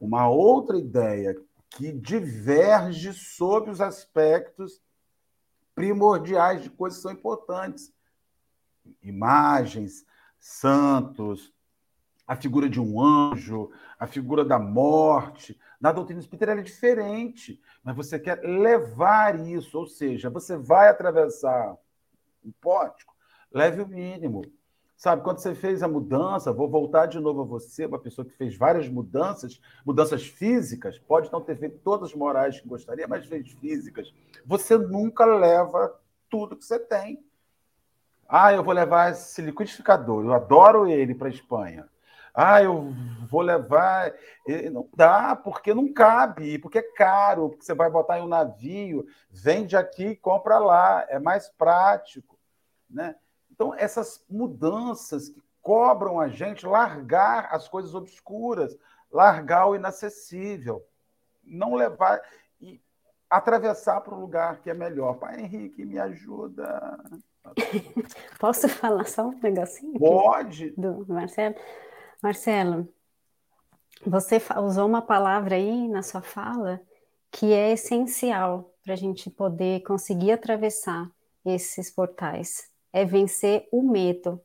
[0.00, 1.36] uma outra ideia
[1.70, 4.80] que diverge sobre os aspectos
[5.74, 7.92] primordiais de coisas que são importantes.
[9.02, 10.06] Imagens,
[10.38, 11.52] santos,
[12.26, 15.58] a figura de um anjo, a figura da morte.
[15.80, 21.76] Na doutrina espírita é diferente, mas você quer levar isso, ou seja, você vai atravessar
[22.44, 23.16] o pórtico,
[23.52, 24.42] leve o mínimo.
[24.98, 28.36] Sabe, quando você fez a mudança, vou voltar de novo a você, uma pessoa que
[28.36, 33.24] fez várias mudanças, mudanças físicas, pode não ter feito todas as morais que gostaria, mas
[33.24, 34.12] fez físicas.
[34.44, 35.96] Você nunca leva
[36.28, 37.24] tudo que você tem.
[38.28, 41.88] Ah, eu vou levar esse liquidificador, eu adoro ele para a Espanha.
[42.34, 42.92] Ah, eu
[43.30, 44.12] vou levar.
[44.72, 49.06] Não dá, porque não cabe, porque é caro, porque você vai botar em um navio,
[49.30, 52.36] vende aqui, compra lá, é mais prático.
[52.90, 53.14] Né?
[53.58, 58.78] Então, essas mudanças que cobram a gente largar as coisas obscuras,
[59.10, 60.86] largar o inacessível,
[61.42, 62.22] não levar
[62.60, 62.80] e
[63.28, 65.14] atravessar para um lugar que é melhor.
[65.14, 67.00] Pai Henrique, me ajuda.
[68.38, 69.98] Posso falar só um negocinho?
[69.98, 70.70] Pode.
[70.76, 71.56] Do Marcelo.
[72.22, 72.88] Marcelo,
[74.06, 76.80] você usou uma palavra aí na sua fala
[77.28, 81.10] que é essencial para a gente poder conseguir atravessar
[81.44, 84.40] esses portais, é vencer o medo.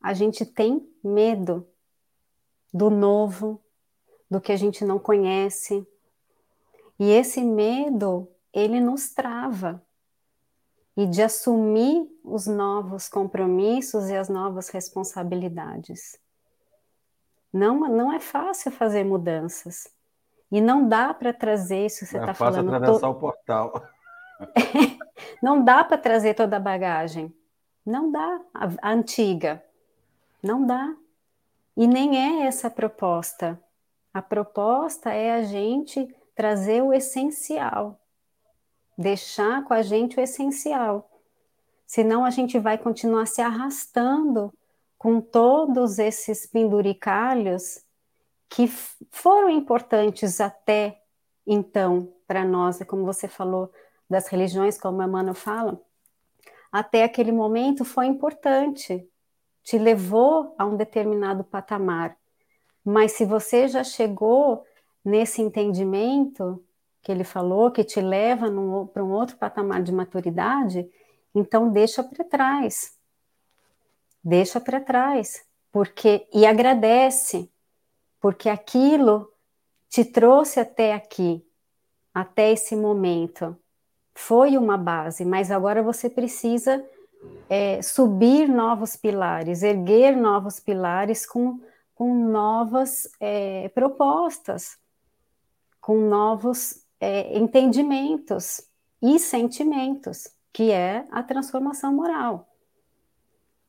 [0.00, 1.66] A gente tem medo
[2.72, 3.62] do novo,
[4.30, 5.86] do que a gente não conhece.
[6.98, 9.82] E esse medo, ele nos trava.
[10.96, 16.18] E de assumir os novos compromissos e as novas responsabilidades.
[17.52, 19.88] Não, não é fácil fazer mudanças.
[20.50, 22.74] E não dá para trazer isso que você está é falando.
[22.74, 23.12] atravessar to...
[23.12, 23.82] o portal.
[25.42, 27.32] não dá para trazer toda a bagagem.
[27.84, 28.40] Não dá.
[28.52, 29.62] A, a antiga.
[30.42, 30.94] Não dá.
[31.76, 33.60] E nem é essa a proposta.
[34.12, 37.98] A proposta é a gente trazer o essencial.
[38.96, 41.08] Deixar com a gente o essencial.
[41.86, 44.52] Senão a gente vai continuar se arrastando
[44.98, 47.82] com todos esses penduricalhos
[48.48, 48.66] que
[49.10, 51.00] foram importantes até
[51.46, 53.72] então para nós, é como você falou
[54.08, 55.80] das religiões, como Emmanuel fala,
[56.70, 59.08] até aquele momento foi importante,
[59.62, 62.16] te levou a um determinado patamar.
[62.84, 64.64] Mas se você já chegou
[65.04, 66.64] nesse entendimento
[67.02, 68.46] que ele falou, que te leva
[68.92, 70.88] para um outro patamar de maturidade,
[71.34, 72.98] então deixa para trás
[74.22, 77.50] deixa para trás, porque e agradece,
[78.20, 79.32] porque aquilo
[79.88, 81.42] te trouxe até aqui,
[82.12, 83.56] até esse momento.
[84.20, 86.84] Foi uma base, mas agora você precisa
[87.48, 91.60] é, subir novos pilares, erguer novos pilares com,
[91.94, 94.76] com novas é, propostas,
[95.80, 98.60] com novos é, entendimentos
[99.00, 102.48] e sentimentos, que é a transformação moral.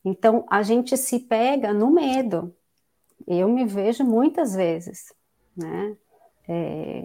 [0.04, 2.54] Então, a gente se pega no medo.
[3.28, 5.14] Eu me vejo muitas vezes,
[5.56, 5.96] né?
[6.48, 7.04] É,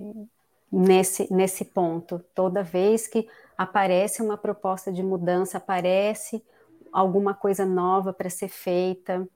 [0.75, 2.19] nesse, nesse ponto.
[2.35, 6.45] Toda vez que aparece uma proposta de mudança, aparece
[6.93, 9.27] alguma coisa nova para ser feita.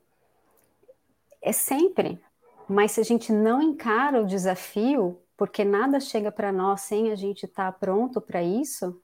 [1.41, 2.21] É sempre.
[2.69, 7.15] Mas se a gente não encara o desafio, porque nada chega para nós sem a
[7.15, 9.01] gente estar tá pronto para isso,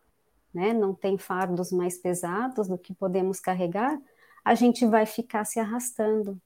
[0.53, 0.73] né?
[0.73, 3.99] não tem fardos mais pesados do que podemos carregar,
[4.45, 6.39] a gente vai ficar se arrastando.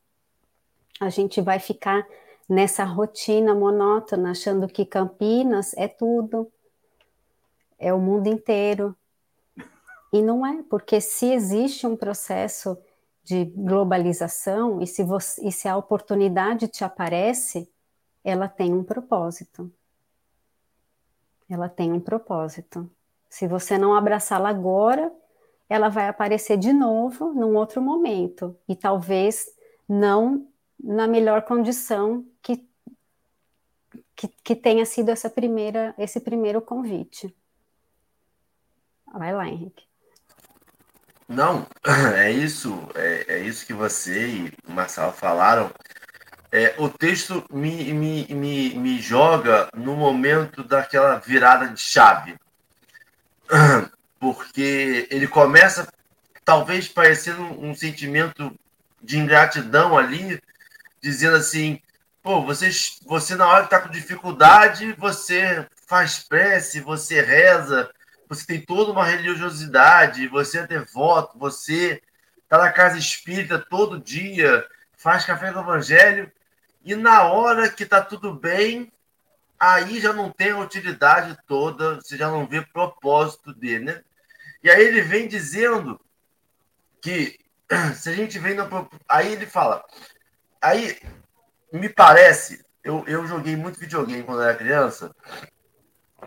[1.01, 2.07] A gente vai ficar
[2.49, 6.51] nessa rotina monótona, achando que Campinas é tudo,
[7.79, 8.97] é o mundo inteiro.
[10.13, 12.79] E não é, porque se existe um processo
[13.23, 17.71] de globalização e se, você, e se a oportunidade te aparece,
[18.25, 19.71] ela tem um propósito.
[21.49, 22.91] Ela tem um propósito.
[23.29, 25.13] Se você não abraçá-la agora,
[25.69, 29.47] ela vai aparecer de novo num outro momento e talvez
[29.87, 30.47] não
[30.83, 32.67] na melhor condição que,
[34.15, 37.35] que, que tenha sido essa primeira, esse primeiro convite.
[39.13, 39.89] Vai lá, Henrique.
[41.29, 41.67] Não,
[42.17, 45.71] é isso, é, é isso que você e o Marcelo falaram.
[46.51, 52.37] É, o texto me, me, me, me joga no momento daquela virada de chave.
[54.19, 55.87] Porque ele começa,
[56.45, 58.53] talvez, parecendo um sentimento
[59.03, 60.41] de ingratidão ali,
[61.01, 61.81] dizendo assim:
[62.23, 62.71] pô, você,
[63.07, 67.91] você na hora que está com dificuldade, você faz prece, você reza,
[68.29, 72.03] você tem toda uma religiosidade, você é devoto, você
[72.43, 76.31] está na casa espírita todo dia, faz café com o evangelho,
[76.85, 78.93] e na hora que está tudo bem,
[79.59, 84.05] aí já não tem a utilidade toda, você já não vê propósito dele, né?
[84.63, 86.01] E aí ele vem dizendo
[87.01, 87.39] que
[87.95, 89.85] se a gente vem no, aí ele fala,
[90.61, 90.99] aí
[91.73, 95.15] me parece, eu, eu joguei muito videogame quando era criança,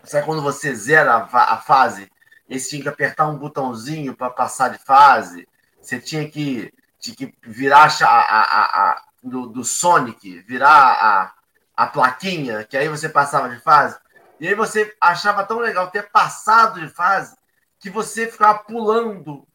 [0.04, 2.10] Sabe quando você zera a, a fase?
[2.48, 5.46] Você tinha que apertar um botãozinho para passar de fase?
[5.80, 11.34] Você tinha que, tinha que virar a, a, a do, do, Sonic, virar a,
[11.76, 13.98] a plaquinha, que aí você passava de fase.
[14.40, 17.36] E aí você achava tão legal ter passado de fase
[17.78, 19.46] que você ficava pulando,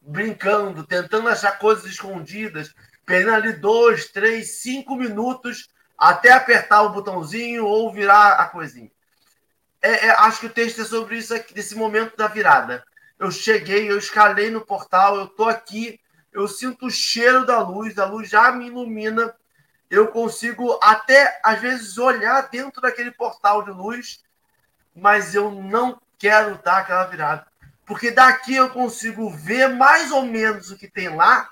[0.00, 2.74] brincando, tentando achar coisas escondidas,
[3.06, 8.90] perdendo ali dois, três, cinco minutos até apertar o botãozinho ou virar a coisinha
[9.86, 12.84] é, é, acho que o texto é sobre isso aqui, desse momento da virada.
[13.18, 16.00] Eu cheguei, eu escalei no portal, eu tô aqui,
[16.32, 19.34] eu sinto o cheiro da luz, a luz já me ilumina.
[19.88, 24.20] Eu consigo até às vezes olhar dentro daquele portal de luz,
[24.94, 27.46] mas eu não quero dar aquela virada,
[27.84, 31.48] porque daqui eu consigo ver mais ou menos o que tem lá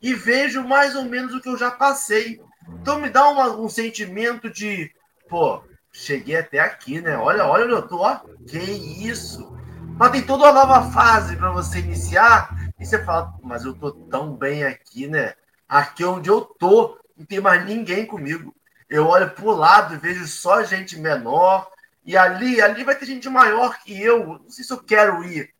[0.00, 2.40] e vejo mais ou menos o que eu já passei.
[2.80, 4.92] Então me dá uma, um sentimento de,
[5.28, 7.16] pô, cheguei até aqui, né?
[7.16, 8.20] Olha, olha onde eu tô, ó.
[8.46, 9.56] Que isso!
[9.98, 12.54] Mas tem toda uma nova fase para você iniciar.
[12.78, 15.34] E você fala, mas eu tô tão bem aqui, né?
[15.68, 18.54] Aqui onde eu tô, não tem mais ninguém comigo.
[18.88, 21.68] Eu olho pro lado e vejo só gente menor.
[22.04, 24.38] E ali, ali vai ter gente maior que eu.
[24.38, 25.52] Não sei se eu quero ir.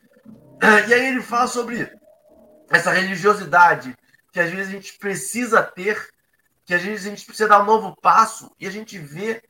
[0.89, 1.91] E aí ele fala sobre
[2.71, 3.97] essa religiosidade
[4.33, 6.09] que às vezes a gente precisa ter,
[6.65, 9.43] que às vezes a gente precisa dar um novo passo e a gente vê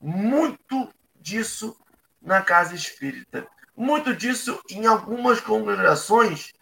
[0.00, 1.76] muito disso
[2.20, 3.46] na casa espírita.
[3.76, 6.52] Muito disso em algumas congregações,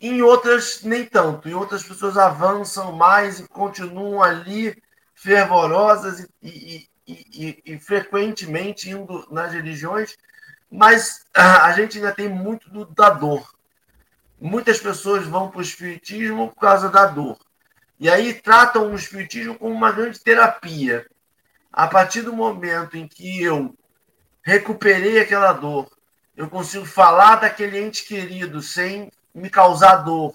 [0.00, 1.48] em outras nem tanto.
[1.48, 4.76] Em outras pessoas avançam mais e continuam ali
[5.14, 10.16] fervorosas e, e, e, e frequentemente indo nas religiões,
[10.70, 13.53] mas a gente ainda tem muito do, da dor.
[14.40, 17.38] Muitas pessoas vão para o espiritismo por causa da dor.
[17.98, 21.06] E aí tratam o espiritismo como uma grande terapia.
[21.72, 23.74] A partir do momento em que eu
[24.42, 25.90] recuperei aquela dor,
[26.36, 30.34] eu consigo falar daquele ente querido sem me causar dor.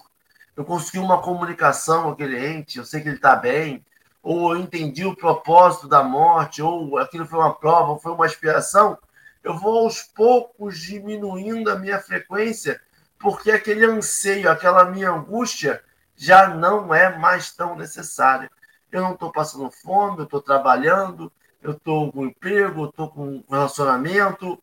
[0.56, 3.86] Eu consegui uma comunicação com aquele ente, eu sei que ele está bem,
[4.22, 8.26] ou eu entendi o propósito da morte, ou aquilo foi uma prova, ou foi uma
[8.26, 8.98] inspiração.
[9.44, 12.82] Eu vou aos poucos diminuindo a minha frequência,
[13.20, 15.84] porque aquele anseio, aquela minha angústia
[16.16, 18.50] já não é mais tão necessária
[18.92, 23.44] eu não estou passando fome, eu estou trabalhando, eu estou com emprego, eu estou com
[23.50, 24.62] relacionamento.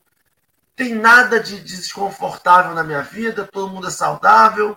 [0.74, 4.76] Tem nada de desconfortável na minha vida, todo mundo é saudável.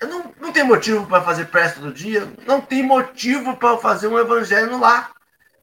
[0.00, 4.06] Eu não, não tenho motivo para fazer prece todo dia, não tem motivo para fazer
[4.06, 5.12] um evangelho no lar.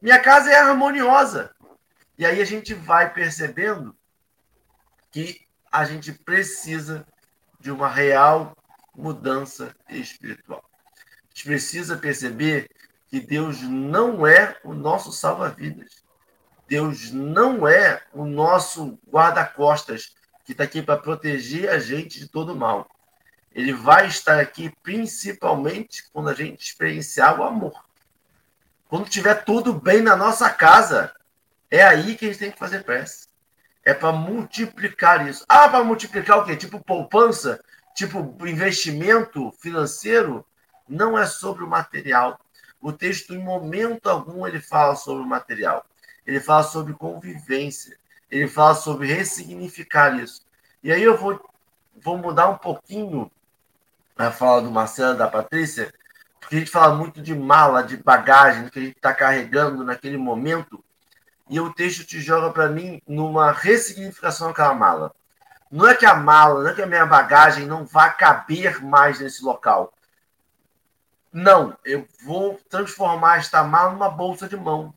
[0.01, 1.55] Minha casa é harmoniosa.
[2.17, 3.95] E aí a gente vai percebendo
[5.11, 7.05] que a gente precisa
[7.59, 8.55] de uma real
[8.95, 10.67] mudança espiritual
[11.37, 12.67] gente precisa perceber
[13.07, 16.03] que Deus não é o nosso salva-vidas.
[16.67, 22.55] Deus não é o nosso guarda-costas que está aqui para proteger a gente de todo
[22.55, 22.89] mal.
[23.53, 27.85] Ele vai estar aqui principalmente quando a gente experienciar o amor.
[28.89, 31.13] Quando tiver tudo bem na nossa casa,
[31.69, 33.26] é aí que a gente tem que fazer prece.
[33.87, 35.45] É para multiplicar isso.
[35.47, 36.55] Ah, para multiplicar o quê?
[36.55, 37.63] Tipo poupança?
[37.95, 40.45] Tipo investimento financeiro?
[40.87, 42.39] não é sobre o material.
[42.79, 45.85] O texto, em momento algum, ele fala sobre o material.
[46.25, 47.97] Ele fala sobre convivência.
[48.29, 50.45] ele fala sobre ressignificar isso.
[50.83, 51.39] E aí eu vou,
[51.95, 53.31] vou mudar um pouquinho
[54.17, 55.93] a fala do Marcelo e da Patrícia,
[56.39, 60.17] porque a gente fala muito de mala, de bagagem, que a gente está carregando naquele
[60.17, 60.83] momento,
[61.49, 65.13] e o texto te joga para mim numa ressignificação daquela mala.
[65.71, 69.19] Não é que a mala, não é que a minha bagagem não vá caber mais
[69.19, 69.93] nesse local.
[71.31, 74.93] Não, eu vou transformar esta mala numa bolsa de mão.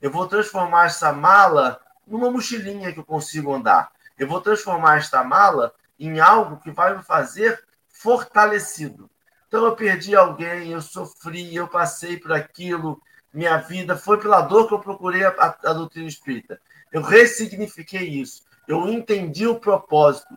[0.00, 3.90] Eu vou transformar essa mala numa mochilinha que eu consigo andar.
[4.18, 9.10] Eu vou transformar esta mala em algo que vai me fazer fortalecido.
[9.46, 13.00] Então eu perdi alguém, eu sofri, eu passei por aquilo,
[13.32, 16.60] minha vida foi pela dor que eu procurei a, a, a doutrina espírita.
[16.92, 18.44] Eu ressignifiquei isso.
[18.66, 20.36] Eu entendi o propósito.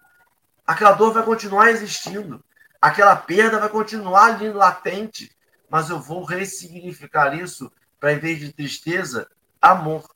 [0.65, 2.43] Aquela dor vai continuar existindo.
[2.81, 5.31] Aquela perda vai continuar ali latente.
[5.69, 9.27] Mas eu vou ressignificar isso para, em vez de tristeza,
[9.61, 10.07] amor.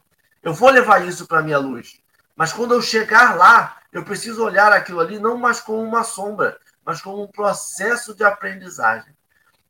[0.43, 1.99] Eu vou levar isso para a minha luz.
[2.36, 6.59] Mas quando eu chegar lá, eu preciso olhar aquilo ali não mais como uma sombra,
[6.86, 9.15] mas como um processo de aprendizagem.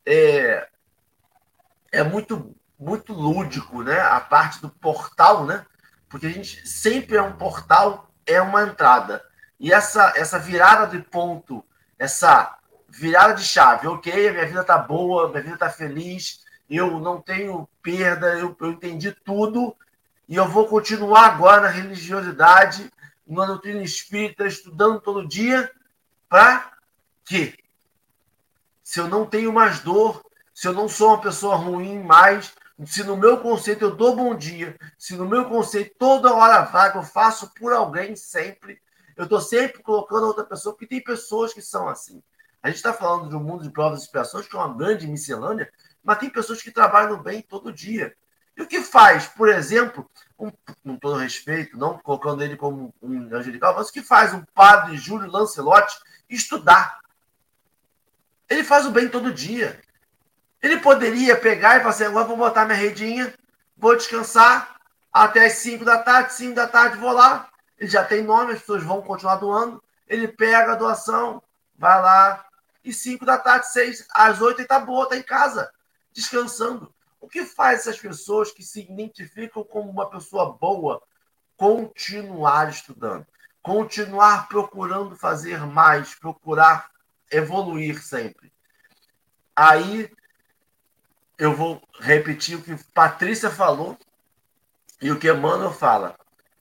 [0.05, 0.67] É,
[1.91, 3.99] é muito, muito lúdico, né?
[3.99, 5.65] A parte do portal, né?
[6.09, 9.23] Porque a gente sempre é um portal, é uma entrada.
[9.59, 11.65] E essa, essa virada de ponto,
[11.97, 12.57] essa
[12.87, 17.67] virada de chave, ok, minha vida tá boa, minha vida tá feliz, eu não tenho
[17.81, 19.75] perda, eu, eu entendi tudo,
[20.27, 22.91] e eu vou continuar agora na religiosidade,
[23.25, 25.71] na doutrina espírita, estudando todo dia,
[26.29, 26.71] para
[27.25, 27.57] quê?
[28.83, 30.23] Se eu não tenho mais dor,
[30.53, 32.53] se eu não sou uma pessoa ruim mais,
[32.85, 36.99] se no meu conceito eu dou bom dia, se no meu conceito toda hora vaga
[36.99, 38.79] eu faço por alguém sempre,
[39.15, 42.21] eu estou sempre colocando outra pessoa, porque tem pessoas que são assim.
[42.61, 45.07] A gente está falando de um mundo de provas e expiações, que é uma grande
[45.07, 45.71] miscelânea,
[46.03, 48.15] mas tem pessoas que trabalham bem todo dia.
[48.55, 50.51] E o que faz, por exemplo, um,
[50.83, 54.97] com todo respeito, não colocando ele como um angelical, mas o que faz um padre
[54.97, 55.95] Júlio Lancelotti
[56.29, 56.99] estudar?
[58.49, 59.79] Ele faz o bem todo dia.
[60.61, 63.33] Ele poderia pegar e falar assim: agora vou botar minha redinha,
[63.75, 64.77] vou descansar
[65.11, 67.49] até as 5 da tarde, 5 da tarde vou lá.
[67.77, 69.83] Ele já tem nome, as pessoas vão continuar doando.
[70.07, 71.41] Ele pega a doação,
[71.77, 72.45] vai lá,
[72.83, 75.69] e 5 da tarde, 6, às 8 ele está boa, está em casa
[76.13, 76.93] descansando.
[77.19, 81.03] O que faz essas pessoas que se identificam como uma pessoa boa
[81.57, 83.25] continuar estudando,
[83.61, 86.89] continuar procurando fazer mais, procurar
[87.29, 88.51] evoluir sempre?
[89.55, 90.09] Aí
[91.37, 93.97] eu vou repetir o que Patrícia falou
[95.01, 96.15] e o que Emmanuel fala.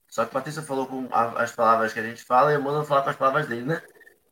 [0.09, 3.11] Só que Patrícia falou com as palavras que a gente fala e Emmanuel fala com
[3.11, 3.83] as palavras dele, né?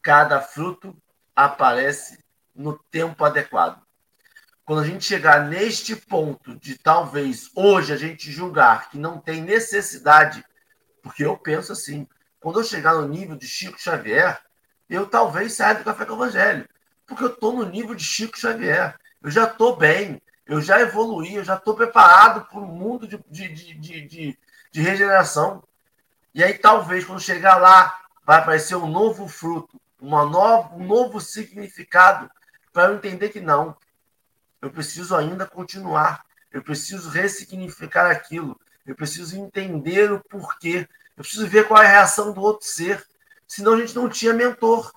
[0.03, 0.97] Cada fruto
[1.34, 2.22] aparece
[2.55, 3.84] no tempo adequado
[4.64, 9.42] quando a gente chegar neste ponto de talvez hoje a gente julgar que não tem
[9.42, 10.42] necessidade,
[11.03, 12.09] porque eu penso assim,
[12.40, 14.40] quando eu chegar no nível de Chico Xavier,
[14.88, 16.68] eu talvez saia do Café com o Evangelho,
[17.07, 21.34] porque eu estou no nível de Chico Xavier, eu já estou bem, eu já evoluí,
[21.34, 24.38] eu já estou preparado para um mundo de, de, de,
[24.72, 25.62] de, regeneração.
[26.34, 30.24] E aí talvez quando chegar lá vai aparecer um novo fruto, uma
[30.74, 32.30] um novo significado
[32.72, 33.76] para eu entender que não,
[34.61, 41.47] eu preciso ainda continuar, eu preciso ressignificar aquilo, eu preciso entender o porquê, eu preciso
[41.47, 43.05] ver qual é a reação do outro ser,
[43.47, 44.92] senão a gente não tinha mentor.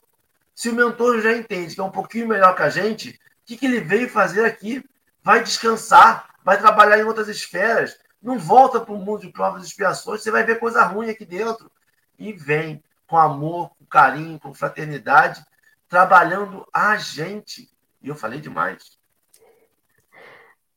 [0.55, 3.57] Se o mentor já entende que é um pouquinho melhor que a gente, o que,
[3.57, 4.83] que ele veio fazer aqui?
[5.27, 9.65] Vai descansar, vai trabalhar em outras esferas, não volta para o mundo de provas e
[9.65, 11.69] expiações, você vai ver coisa ruim aqui dentro.
[12.17, 15.43] E vem com amor, com carinho, com fraternidade,
[15.89, 17.69] trabalhando a gente.
[18.01, 18.97] E eu falei demais.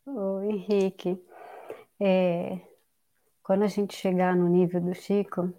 [0.04, 1.16] Ô, Henrique,
[2.00, 2.58] é,
[3.44, 5.54] quando a gente chegar no nível do Chico,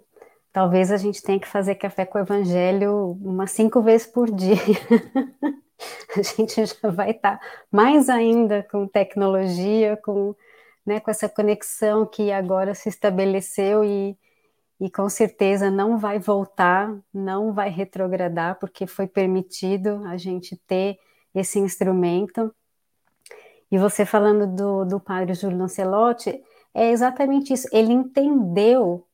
[0.51, 4.57] talvez a gente tenha que fazer café com o Evangelho umas cinco vezes por dia.
[6.15, 10.35] a gente já vai estar tá mais ainda com tecnologia, com,
[10.85, 14.17] né, com essa conexão que agora se estabeleceu e,
[14.79, 20.97] e com certeza não vai voltar, não vai retrogradar, porque foi permitido a gente ter
[21.33, 22.53] esse instrumento.
[23.71, 27.67] E você falando do, do padre Júlio Lancelotti, é exatamente isso.
[27.71, 29.05] Ele entendeu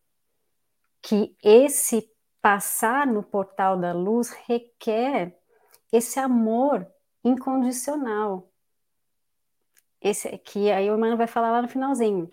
[1.02, 2.10] que esse
[2.42, 5.38] passar no portal da luz requer
[5.92, 6.88] esse amor
[7.24, 8.50] incondicional.
[10.02, 12.30] Esse que aí o Emmanuel vai falar lá no finalzinho,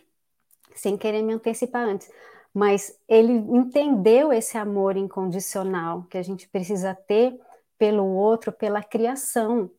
[0.74, 2.10] sem querer me antecipar antes.
[2.52, 7.38] Mas ele entendeu esse amor incondicional que a gente precisa ter
[7.76, 9.70] pelo outro, pela criação.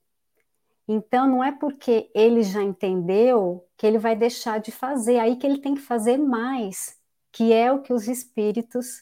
[0.88, 5.47] Então, não é porque ele já entendeu que ele vai deixar de fazer, aí que
[5.47, 6.97] ele tem que fazer mais,
[7.32, 9.01] que é o que os espíritos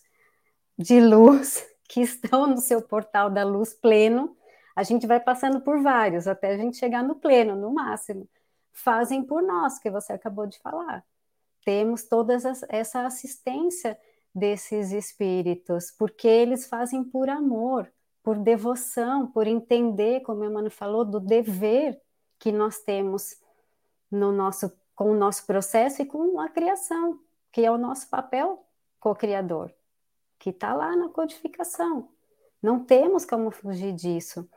[0.78, 4.36] de luz que estão no seu portal da luz pleno,
[4.76, 8.28] a gente vai passando por vários até a gente chegar no pleno, no máximo,
[8.72, 11.06] fazem por nós, que você acabou de falar.
[11.64, 12.36] Temos toda
[12.70, 13.98] essa assistência
[14.34, 17.92] desses espíritos, porque eles fazem por amor,
[18.24, 22.02] por devoção, por entender, como a Emmanuel falou, do dever
[22.40, 23.38] que nós temos
[24.10, 27.20] no nosso, com o nosso processo e com a criação,
[27.52, 28.66] que é o nosso papel
[29.00, 29.72] co-criador,
[30.40, 32.10] que está lá na codificação.
[32.62, 34.50] Não temos como fugir disso.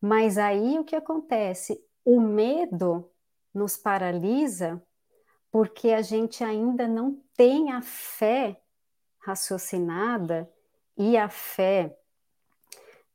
[0.00, 1.84] Mas aí o que acontece?
[2.04, 3.10] O medo
[3.52, 4.82] nos paralisa
[5.50, 8.60] porque a gente ainda não tem a fé
[9.18, 10.50] raciocinada
[10.96, 11.96] e a fé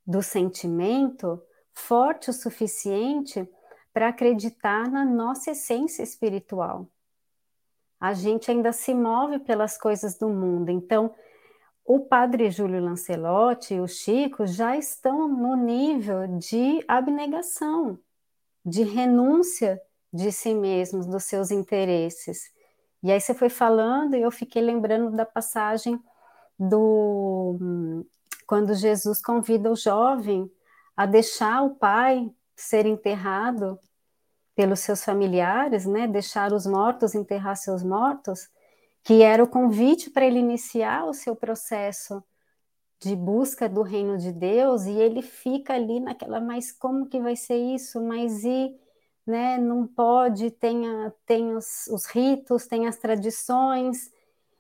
[0.05, 1.41] do sentimento
[1.73, 3.47] forte o suficiente
[3.93, 6.87] para acreditar na nossa essência espiritual.
[7.99, 10.69] A gente ainda se move pelas coisas do mundo.
[10.69, 11.15] Então,
[11.85, 17.99] o padre Júlio Lancelotti e o Chico já estão no nível de abnegação,
[18.65, 19.79] de renúncia
[20.11, 22.51] de si mesmos, dos seus interesses.
[23.03, 26.01] E aí você foi falando e eu fiquei lembrando da passagem
[26.57, 28.03] do
[28.47, 30.49] quando Jesus convida o jovem
[30.97, 33.77] a deixar o pai ser enterrado
[34.55, 36.07] pelos seus familiares, né?
[36.07, 38.49] Deixar os mortos enterrar seus mortos,
[39.05, 42.21] que era o convite para ele iniciar o seu processo
[42.99, 47.37] de busca do reino de Deus, e ele fica ali naquela, mas como que vai
[47.37, 48.01] ser isso?
[48.03, 48.75] Mas e
[49.25, 49.57] né?
[49.57, 54.11] Não pode, tem, a, tem os, os, ritos, tem as tradições,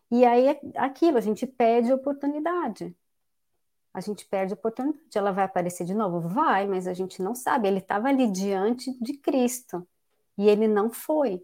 [0.09, 2.95] e aí é aquilo, a gente perde oportunidade.
[3.93, 5.05] A gente perde oportunidade.
[5.15, 6.19] Ela vai aparecer de novo?
[6.19, 7.67] Vai, mas a gente não sabe.
[7.67, 9.87] Ele estava ali diante de Cristo
[10.37, 11.41] e ele não foi.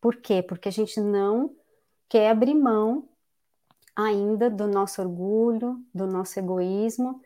[0.00, 0.42] Por quê?
[0.42, 1.54] Porque a gente não
[2.08, 3.08] quer abrir mão
[3.94, 7.20] ainda do nosso orgulho, do nosso egoísmo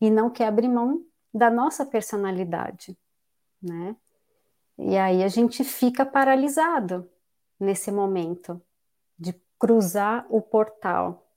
[0.00, 1.04] e não quer abrir mão
[1.34, 2.96] da nossa personalidade,
[3.60, 3.96] né?
[4.78, 7.10] E aí a gente fica paralisado
[7.58, 8.60] nesse momento
[9.18, 11.28] de cruzar o portal.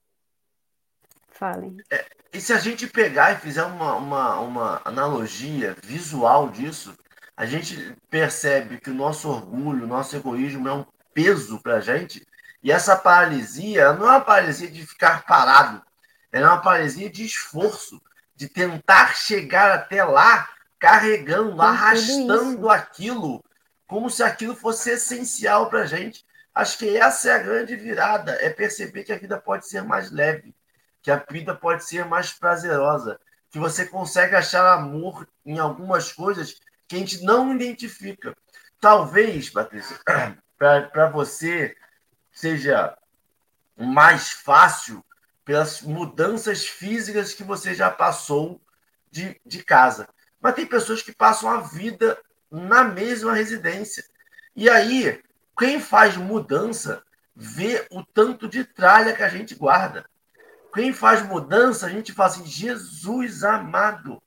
[1.30, 1.78] Falem.
[1.92, 6.98] É, e se a gente pegar e fizer uma, uma, uma analogia visual disso,
[7.36, 11.82] a gente percebe que o nosso orgulho, o nosso egoísmo é um peso para a
[11.82, 12.26] gente,
[12.66, 15.86] e essa paralisia não é uma paralisia de ficar parado,
[16.32, 18.02] é uma paralisia de esforço,
[18.36, 20.50] de tentar chegar até lá
[20.80, 23.46] carregando, arrastando aquilo,
[23.86, 26.26] como se aquilo fosse essencial para a gente.
[26.56, 30.10] Acho que essa é a grande virada, é perceber que a vida pode ser mais
[30.10, 30.52] leve,
[31.04, 33.20] que a vida pode ser mais prazerosa,
[33.52, 38.36] que você consegue achar amor em algumas coisas que a gente não identifica.
[38.82, 40.00] Talvez, Patrícia,
[40.58, 41.76] para você
[42.36, 42.96] seja
[43.76, 45.04] mais fácil
[45.44, 48.62] pelas mudanças físicas que você já passou
[49.10, 50.08] de, de casa.
[50.40, 52.16] Mas tem pessoas que passam a vida
[52.52, 54.06] na mesma residência.
[54.56, 55.20] E aí,
[55.58, 57.04] quem faz mudança
[57.36, 60.06] vê o tanto de tralha que a gente guarda.
[60.72, 64.22] Quem faz mudança, a gente fala assim: Jesus amado,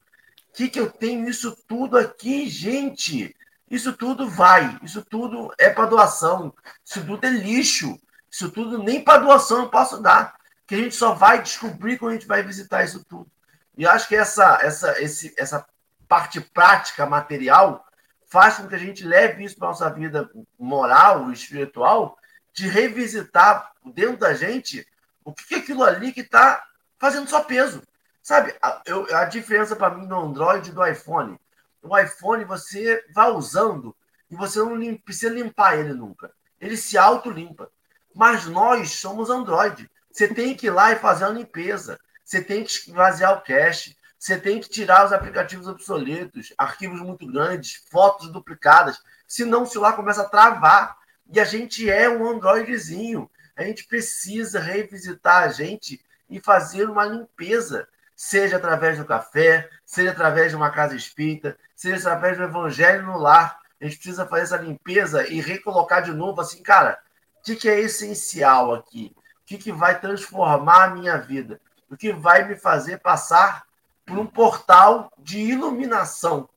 [0.58, 3.32] que, que eu tenho isso tudo aqui, gente?
[3.70, 6.54] Isso tudo vai, isso tudo é para doação,
[6.84, 7.98] isso tudo é lixo,
[8.30, 12.12] isso tudo nem para doação eu posso dar, que a gente só vai descobrir quando
[12.12, 13.30] a gente vai visitar isso tudo.
[13.76, 15.66] E acho que essa, essa, esse, essa
[16.08, 17.86] parte prática, material,
[18.26, 22.18] faz com que a gente leve isso para nossa vida moral, espiritual,
[22.52, 24.86] de revisitar dentro da gente
[25.24, 26.64] o que é aquilo ali que está
[26.98, 27.82] fazendo só peso.
[28.22, 31.38] Sabe, a, eu, a diferença para mim do Android e do iPhone.
[31.82, 33.94] O iPhone você vai usando
[34.30, 36.32] e você não limpa, precisa limpar ele nunca.
[36.60, 37.70] Ele se auto-limpa.
[38.14, 39.90] Mas nós somos Android.
[40.10, 41.98] Você tem que ir lá e fazer a limpeza.
[42.24, 43.96] Você tem que esvaziar o cache.
[44.18, 49.94] Você tem que tirar os aplicativos obsoletos, arquivos muito grandes, fotos duplicadas, senão o celular
[49.94, 50.96] começa a travar.
[51.32, 53.30] E a gente é um Androidzinho.
[53.56, 60.10] A gente precisa revisitar a gente e fazer uma limpeza, seja através do café, seja
[60.10, 63.60] através de uma casa espírita, seja através do evangelho no lar.
[63.80, 66.98] A gente precisa fazer essa limpeza e recolocar de novo assim, cara,
[67.38, 69.14] o que, que é essencial aqui?
[69.16, 71.60] O que, que vai transformar a minha vida?
[71.88, 73.64] O que vai me fazer passar
[74.04, 76.48] por um portal de iluminação,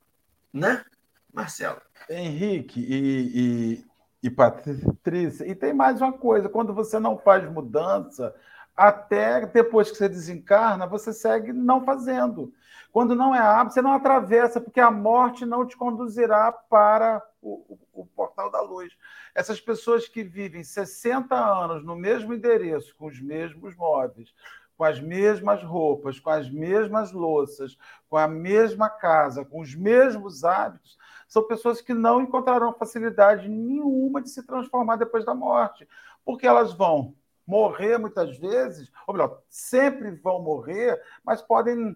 [0.51, 0.84] né,
[1.32, 1.80] Marcelo?
[2.09, 3.86] Henrique e, e,
[4.24, 8.34] e Patrícia, e tem mais uma coisa: quando você não faz mudança,
[8.76, 12.54] até depois que você desencarna, você segue não fazendo.
[12.92, 17.78] Quando não é hábito, você não atravessa, porque a morte não te conduzirá para o,
[17.94, 18.92] o, o, portal da luz.
[19.34, 24.34] Essas pessoas que vivem 60 anos no mesmo endereço, com os mesmos móveis,
[24.78, 27.78] com as mesmas roupas, com as mesmas louças,
[28.10, 30.98] com a mesma casa, com os mesmos hábitos,
[31.28, 35.88] são pessoas que não encontrarão facilidade nenhuma de se transformar depois da morte,
[36.26, 37.16] porque elas vão
[37.46, 41.96] morrer muitas vezes, ou melhor, sempre vão morrer, mas podem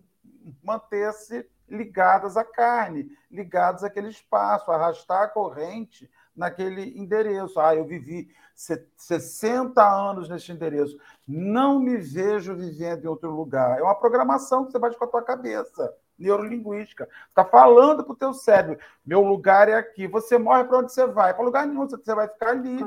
[0.64, 7.60] manter-se ligadas à carne, ligadas àquele espaço, arrastar a corrente naquele endereço.
[7.60, 13.80] Ah, eu vivi 60 anos nesse endereço, não me vejo vivendo em outro lugar.
[13.80, 17.10] É uma programação que você faz com a tua cabeça, neurolinguística.
[17.28, 20.08] Está falando para o teu cérebro, meu lugar é aqui.
[20.08, 21.34] Você morre para onde você vai?
[21.34, 22.80] Para lugar nenhum, você vai ficar ali,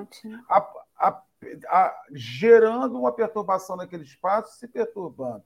[0.49, 0.59] a,
[0.99, 1.23] a,
[1.69, 5.45] a, gerando uma perturbação naquele espaço, se perturbando.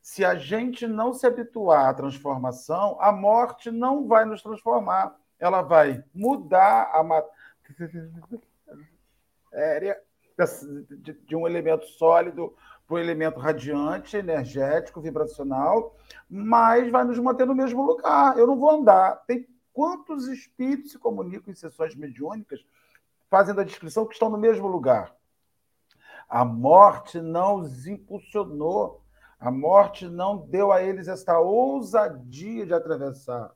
[0.00, 5.16] Se a gente não se habituar à transformação, a morte não vai nos transformar.
[5.38, 7.30] Ela vai mudar a matéria
[11.24, 12.54] de um elemento sólido
[12.86, 15.96] para um elemento radiante, energético, vibracional,
[16.30, 18.38] mas vai nos manter no mesmo lugar.
[18.38, 19.24] Eu não vou andar.
[19.26, 22.64] Tem quantos espíritos se comunicam em sessões mediúnicas
[23.28, 25.12] fazendo a descrição que estão no mesmo lugar?
[26.28, 29.02] A morte não os impulsionou
[29.38, 33.54] a morte não deu a eles esta ousadia de atravessar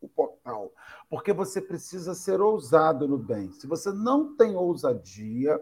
[0.00, 0.72] o portal,
[1.08, 3.52] porque você precisa ser ousado no bem.
[3.52, 5.60] Se você não tem ousadia,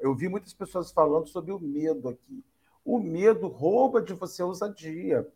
[0.00, 2.44] eu vi muitas pessoas falando sobre o medo aqui.
[2.84, 5.26] O medo rouba de você ousadia.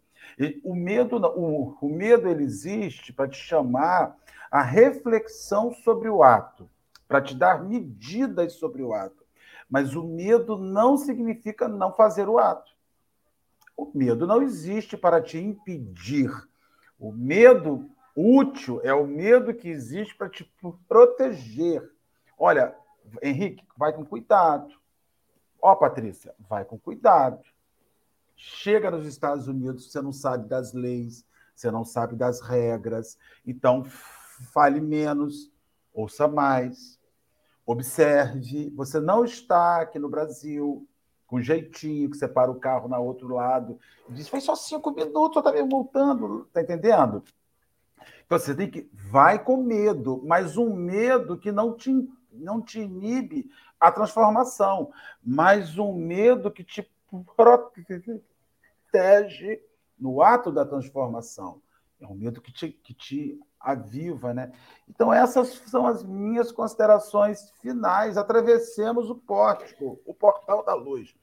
[0.62, 4.16] O medo, o, o medo ele existe para te chamar
[4.51, 6.68] a reflexão sobre o ato,
[7.07, 9.24] para te dar medidas sobre o ato.
[9.69, 12.73] Mas o medo não significa não fazer o ato.
[13.77, 16.31] O medo não existe para te impedir.
[16.99, 20.45] O medo útil é o medo que existe para te
[20.89, 21.89] proteger.
[22.37, 22.75] Olha,
[23.23, 24.75] Henrique, vai com cuidado.
[25.61, 27.45] Ó, Patrícia, vai com cuidado.
[28.37, 33.85] Chega nos Estados Unidos, você não sabe das leis, você não sabe das regras, então
[34.53, 35.53] fale menos,
[35.93, 36.98] ouça mais,
[37.69, 38.71] observe.
[38.71, 40.89] Você não está aqui no Brasil,
[41.27, 44.91] com jeitinho, que você para o carro na outro lado, e diz, foi só cinco
[44.91, 47.23] minutos, eu estava me multando, tá entendendo?
[48.25, 51.93] Então você tem que, vai com medo, mas um medo que não te,
[52.33, 54.91] não te inibe a transformação,
[55.23, 56.91] mas um medo que te
[57.37, 58.43] protege
[59.99, 61.61] no ato da transformação.
[62.01, 64.53] É um medo que te, que te aviva, né?
[64.89, 68.17] Então, essas são as minhas considerações finais.
[68.17, 71.15] Atravessemos o pórtico, o portal da luz.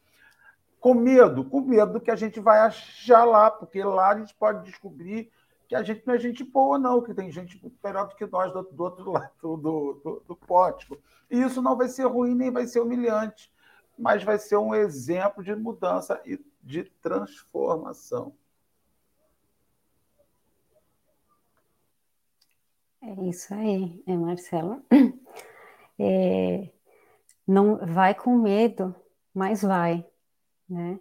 [0.80, 4.66] Com medo, com medo que a gente vai achar lá, porque lá a gente pode
[4.66, 5.32] descobrir
[5.68, 8.54] que a gente não é gente boa, não, que tem gente melhor do que nós
[8.54, 10.98] do, do outro lado do, do, do pórtico.
[11.30, 13.52] E isso não vai ser ruim nem vai ser humilhante,
[13.98, 18.36] mas vai ser um exemplo de mudança e de transformação.
[23.08, 24.82] É isso aí, é Marcela.
[25.98, 26.74] É,
[27.48, 28.94] não vai com medo,
[29.34, 30.06] mas vai,
[30.68, 31.00] né?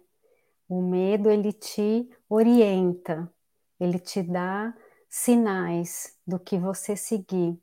[0.69, 3.29] O medo ele te orienta,
[3.77, 4.73] ele te dá
[5.09, 7.59] sinais do que você seguir.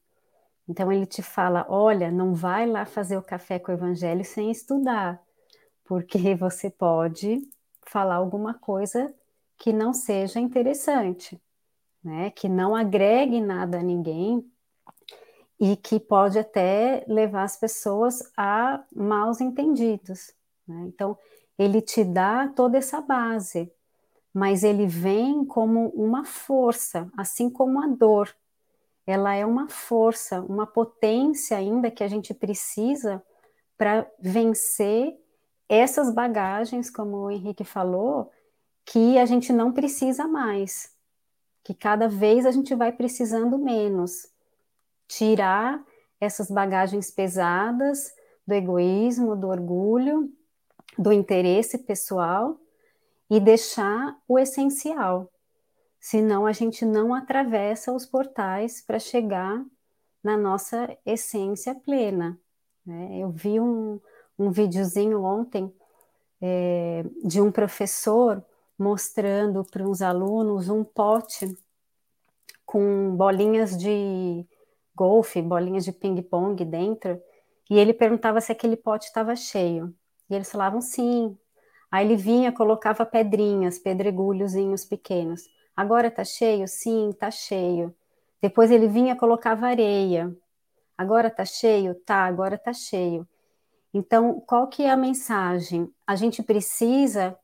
[0.69, 4.51] Então ele te fala, olha, não vai lá fazer o café com o evangelho sem
[4.51, 5.19] estudar,
[5.85, 7.41] porque você pode
[7.87, 9.15] falar alguma coisa
[9.57, 11.41] que não seja interessante
[12.03, 14.45] né, que não agregue nada a ninguém
[15.61, 20.35] e que pode até levar as pessoas a maus entendidos.
[20.67, 20.87] Né?
[20.89, 21.17] Então,
[21.57, 23.73] ele te dá toda essa base,
[24.35, 28.35] mas ele vem como uma força, assim como a dor.
[29.07, 33.23] Ela é uma força, uma potência ainda que a gente precisa
[33.77, 35.17] para vencer
[35.69, 38.31] essas bagagens, como o Henrique falou,
[38.85, 40.92] que a gente não precisa mais
[41.65, 44.29] que cada vez a gente vai precisando menos.
[45.07, 45.83] Tirar
[46.21, 48.13] essas bagagens pesadas
[48.47, 50.31] do egoísmo, do orgulho,
[50.99, 52.59] do interesse pessoal
[53.31, 55.31] e deixar o essencial.
[56.01, 59.65] Senão a gente não atravessa os portais para chegar
[60.23, 62.39] na nossa essência plena.
[62.85, 63.19] Né?
[63.19, 64.01] Eu vi um,
[64.39, 65.73] um videozinho ontem
[66.41, 68.45] é, de um professor
[68.83, 71.57] mostrando para uns alunos um pote
[72.67, 74.45] com bolinhas de
[74.95, 77.21] golfe, bolinhas de ping-pong dentro,
[77.71, 79.95] e ele perguntava se aquele pote estava cheio.
[80.29, 81.37] E eles falavam sim.
[81.91, 85.43] Aí ele vinha, colocava pedrinhas, pedregulhozinhos pequenos.
[85.77, 86.67] Agora tá cheio?
[86.67, 87.95] Sim, tá cheio.
[88.41, 90.35] Depois ele vinha colocava areia.
[90.97, 91.95] Agora tá cheio?
[91.95, 93.27] Tá, agora tá cheio.
[93.95, 95.93] Então, qual que é a mensagem?
[96.07, 97.39] A gente precisa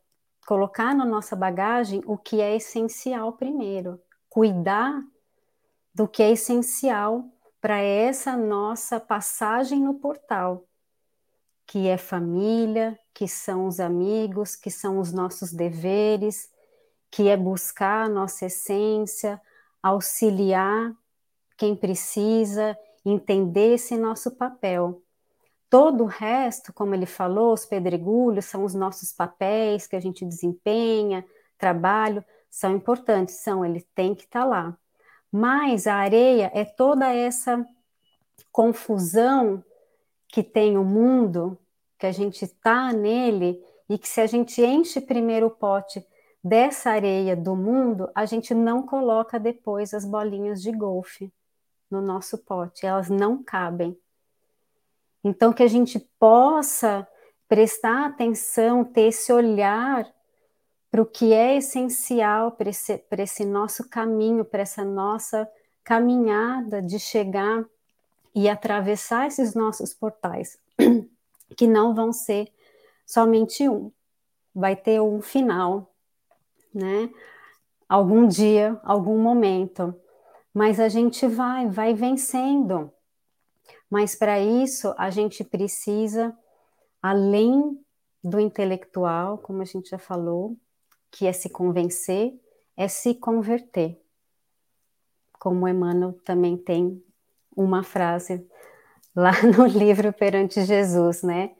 [0.48, 4.98] colocar na nossa bagagem o que é essencial primeiro, cuidar
[5.94, 7.22] do que é essencial
[7.60, 10.64] para essa nossa passagem no portal,
[11.66, 16.50] que é família, que são os amigos, que são os nossos deveres,
[17.10, 19.38] que é buscar a nossa essência,
[19.82, 20.96] auxiliar
[21.58, 22.74] quem precisa,
[23.04, 25.02] entender esse nosso papel.
[25.70, 30.24] Todo o resto, como ele falou, os pedregulhos são os nossos papéis que a gente
[30.24, 31.24] desempenha,
[31.58, 34.78] trabalho, são importantes, são, ele tem que estar tá lá.
[35.30, 37.64] Mas a areia é toda essa
[38.50, 39.62] confusão
[40.26, 41.58] que tem o mundo,
[41.98, 46.04] que a gente está nele, e que se a gente enche primeiro o pote
[46.42, 51.32] dessa areia do mundo, a gente não coloca depois as bolinhas de golfe
[51.90, 53.98] no nosso pote, elas não cabem.
[55.24, 57.06] Então, que a gente possa
[57.48, 60.06] prestar atenção, ter esse olhar
[60.90, 65.48] para o que é essencial para esse, esse nosso caminho, para essa nossa
[65.84, 67.64] caminhada de chegar
[68.34, 70.58] e atravessar esses nossos portais,
[71.56, 72.52] que não vão ser
[73.06, 73.90] somente um,
[74.54, 75.92] vai ter um final,
[76.74, 77.10] né?
[77.88, 79.94] Algum dia, algum momento,
[80.52, 82.92] mas a gente vai, vai vencendo.
[83.90, 86.36] Mas para isso a gente precisa,
[87.02, 87.80] além
[88.22, 90.56] do intelectual, como a gente já falou,
[91.10, 92.38] que é se convencer,
[92.76, 94.00] é se converter.
[95.38, 97.02] Como Emmanuel também tem
[97.56, 98.46] uma frase
[99.14, 101.52] lá no livro Perante Jesus, né?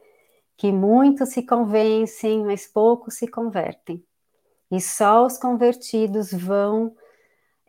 [0.56, 4.04] Que muitos se convencem, mas poucos se convertem.
[4.70, 6.94] E só os convertidos vão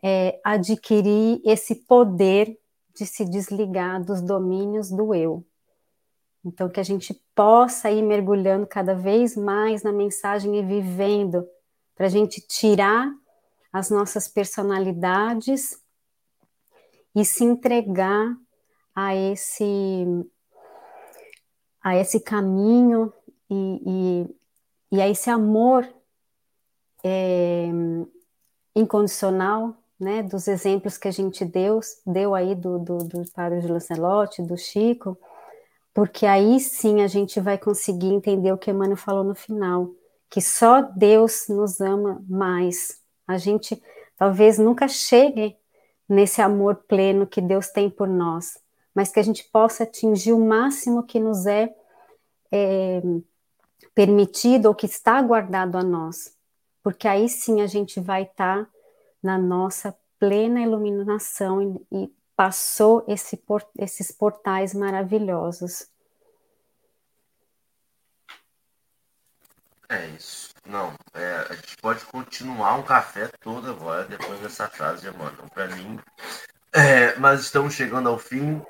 [0.02, 2.59] é, adquirir esse poder
[3.00, 5.42] de se desligar dos domínios do eu.
[6.44, 11.48] Então, que a gente possa ir mergulhando cada vez mais na mensagem e vivendo,
[11.94, 13.10] para a gente tirar
[13.72, 15.82] as nossas personalidades
[17.14, 18.36] e se entregar
[18.94, 20.04] a esse
[21.82, 23.10] a esse caminho
[23.48, 24.26] e,
[24.92, 25.88] e, e a esse amor
[27.02, 27.66] é,
[28.76, 33.68] incondicional né, dos exemplos que a gente deu, deu aí do, do, do padre de
[33.68, 35.16] Lancelotti, do Chico,
[35.92, 39.90] porque aí sim a gente vai conseguir entender o que Emmanuel falou no final,
[40.30, 43.02] que só Deus nos ama mais.
[43.28, 43.80] A gente
[44.16, 45.56] talvez nunca chegue
[46.08, 48.58] nesse amor pleno que Deus tem por nós,
[48.94, 51.74] mas que a gente possa atingir o máximo que nos é,
[52.50, 53.02] é
[53.94, 56.34] permitido ou que está guardado a nós,
[56.82, 58.70] porque aí sim a gente vai estar tá
[59.22, 63.42] na nossa plena iluminação e, e passou esse
[63.78, 65.88] esses portais maravilhosos.
[69.88, 70.50] É isso.
[70.64, 75.50] Não, é, a gente pode continuar um café todo agora, depois dessa frase, mano.
[75.52, 75.98] Para mim.
[76.72, 78.62] É, mas estamos chegando ao fim.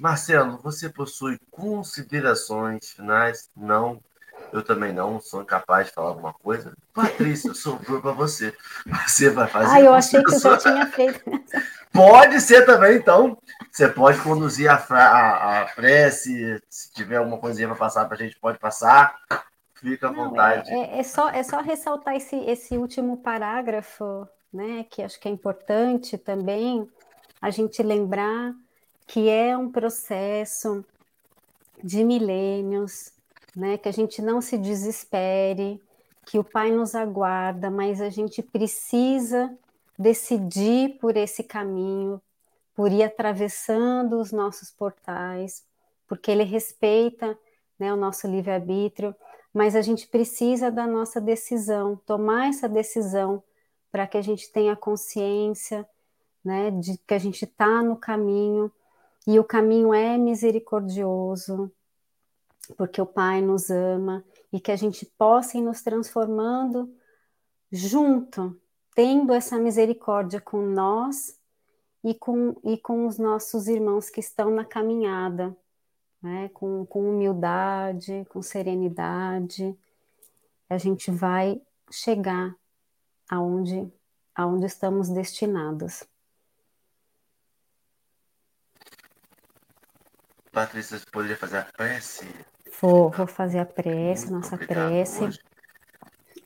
[0.00, 3.48] Marcelo, você possui considerações finais?
[3.56, 4.02] Não
[4.58, 6.72] eu também não sou incapaz de falar alguma coisa.
[6.92, 8.54] Patrícia, sobrou para você.
[9.06, 9.70] Você vai fazer.
[9.70, 11.20] Ah, eu achei que eu já tinha feito.
[11.92, 13.38] Pode ser também, então.
[13.72, 16.62] Você pode conduzir a, a, a prece.
[16.68, 19.16] Se tiver alguma coisinha para passar para a gente, pode passar.
[19.76, 20.70] Fica à não, vontade.
[20.70, 24.84] É, é, é, só, é só ressaltar esse, esse último parágrafo, né?
[24.90, 26.86] Que acho que é importante também
[27.40, 28.54] a gente lembrar
[29.06, 30.84] que é um processo
[31.82, 33.15] de milênios
[33.56, 33.78] né?
[33.78, 35.82] Que a gente não se desespere,
[36.26, 39.56] que o Pai nos aguarda, mas a gente precisa
[39.98, 42.20] decidir por esse caminho,
[42.74, 45.64] por ir atravessando os nossos portais,
[46.06, 47.38] porque ele respeita
[47.78, 49.14] né, o nosso livre-arbítrio,
[49.54, 53.42] mas a gente precisa da nossa decisão, tomar essa decisão
[53.90, 55.88] para que a gente tenha consciência
[56.44, 58.70] né, de que a gente está no caminho
[59.26, 61.72] e o caminho é misericordioso,
[62.74, 66.94] porque o Pai nos ama e que a gente possa ir nos transformando
[67.70, 68.58] junto,
[68.94, 71.38] tendo essa misericórdia com nós
[72.02, 75.56] e com, e com os nossos irmãos que estão na caminhada,
[76.22, 76.48] né?
[76.54, 79.76] com, com humildade, com serenidade,
[80.68, 81.60] a gente vai
[81.90, 82.54] chegar
[83.28, 83.92] aonde,
[84.34, 86.04] aonde estamos destinados.
[90.52, 92.24] Patrícia, você poderia fazer a prece?
[92.80, 95.28] Vou, vou fazer a prece, nossa prece.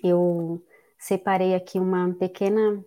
[0.03, 0.65] Eu
[0.97, 2.85] separei aqui uma pequena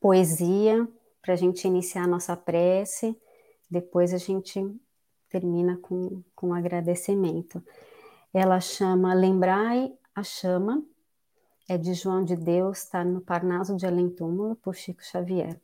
[0.00, 0.88] poesia
[1.20, 3.14] para a gente iniciar a nossa prece.
[3.70, 4.64] Depois a gente
[5.28, 7.62] termina com, com agradecimento.
[8.32, 10.82] Ela chama Lembrai a Chama,
[11.68, 15.60] é de João de Deus, está no Parnaso de Além Túmulo, por Chico Xavier,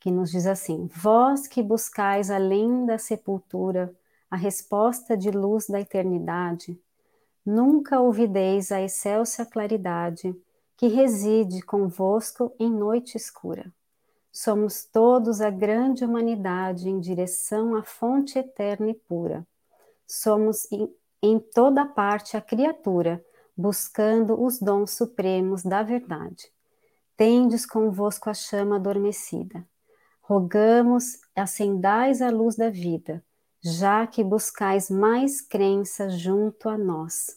[0.00, 3.94] que nos diz assim: Vós que buscais além da sepultura
[4.30, 6.80] a resposta de luz da eternidade,
[7.44, 10.34] nunca ouvideis a excelsa claridade
[10.76, 13.72] que reside convosco em noite escura.
[14.32, 19.46] Somos todos a grande humanidade em direção à fonte eterna e pura.
[20.06, 23.24] Somos em, em toda parte a criatura,
[23.56, 26.52] buscando os dons supremos da verdade.
[27.16, 29.66] Tendes convosco a chama adormecida.
[30.20, 33.24] Rogamos, acendais a luz da vida,
[33.66, 37.36] já que buscais mais crença junto a nós.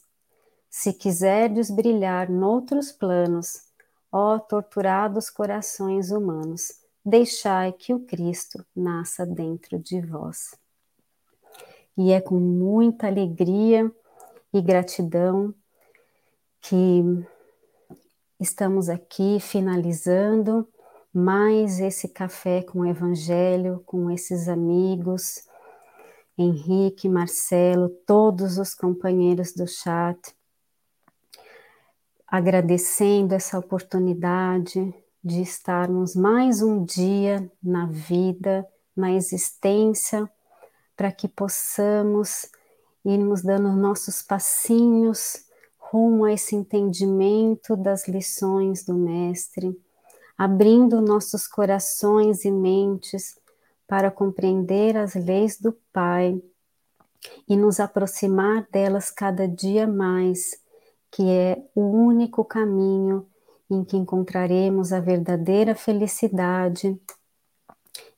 [0.70, 3.64] Se quiserdes brilhar noutros planos,
[4.12, 6.72] ó torturados corações humanos,
[7.04, 10.54] deixai que o Cristo nasça dentro de vós.
[11.98, 13.92] E é com muita alegria
[14.54, 15.52] e gratidão
[16.62, 17.04] que
[18.40, 20.68] estamos aqui finalizando
[21.12, 25.49] mais esse café com o Evangelho, com esses amigos,
[26.42, 30.34] Henrique, Marcelo, todos os companheiros do chat,
[32.26, 38.66] agradecendo essa oportunidade de estarmos mais um dia na vida,
[38.96, 40.32] na existência,
[40.96, 42.50] para que possamos
[43.04, 45.46] irmos dando nossos passinhos
[45.78, 49.78] rumo a esse entendimento das lições do Mestre,
[50.38, 53.39] abrindo nossos corações e mentes
[53.90, 56.40] para compreender as leis do Pai
[57.48, 60.62] e nos aproximar delas cada dia mais,
[61.12, 63.28] que é o único caminho
[63.68, 67.02] em que encontraremos a verdadeira felicidade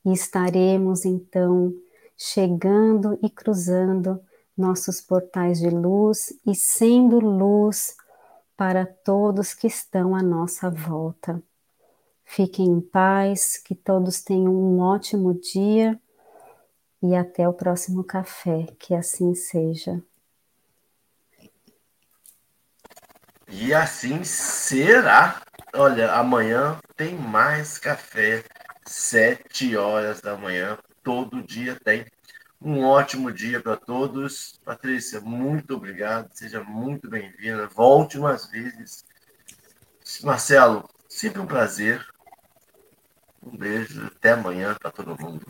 [0.04, 1.74] e estaremos então
[2.18, 4.22] chegando e cruzando
[4.58, 7.96] nossos portais de luz e sendo luz
[8.58, 11.42] para todos que estão à nossa volta.
[12.34, 16.00] Fiquem em paz, que todos tenham um ótimo dia
[17.04, 20.02] e até o próximo café, que assim seja.
[23.50, 25.42] E assim será.
[25.74, 28.46] Olha, amanhã tem mais café,
[28.88, 32.06] sete horas da manhã, todo dia tem.
[32.62, 34.58] Um ótimo dia para todos.
[34.64, 37.68] Patrícia, muito obrigado, seja muito bem-vinda.
[37.68, 39.04] Volte umas vezes.
[40.24, 42.11] Marcelo, sempre um prazer.
[43.44, 45.46] Um beijo, até amanhã para todo mundo.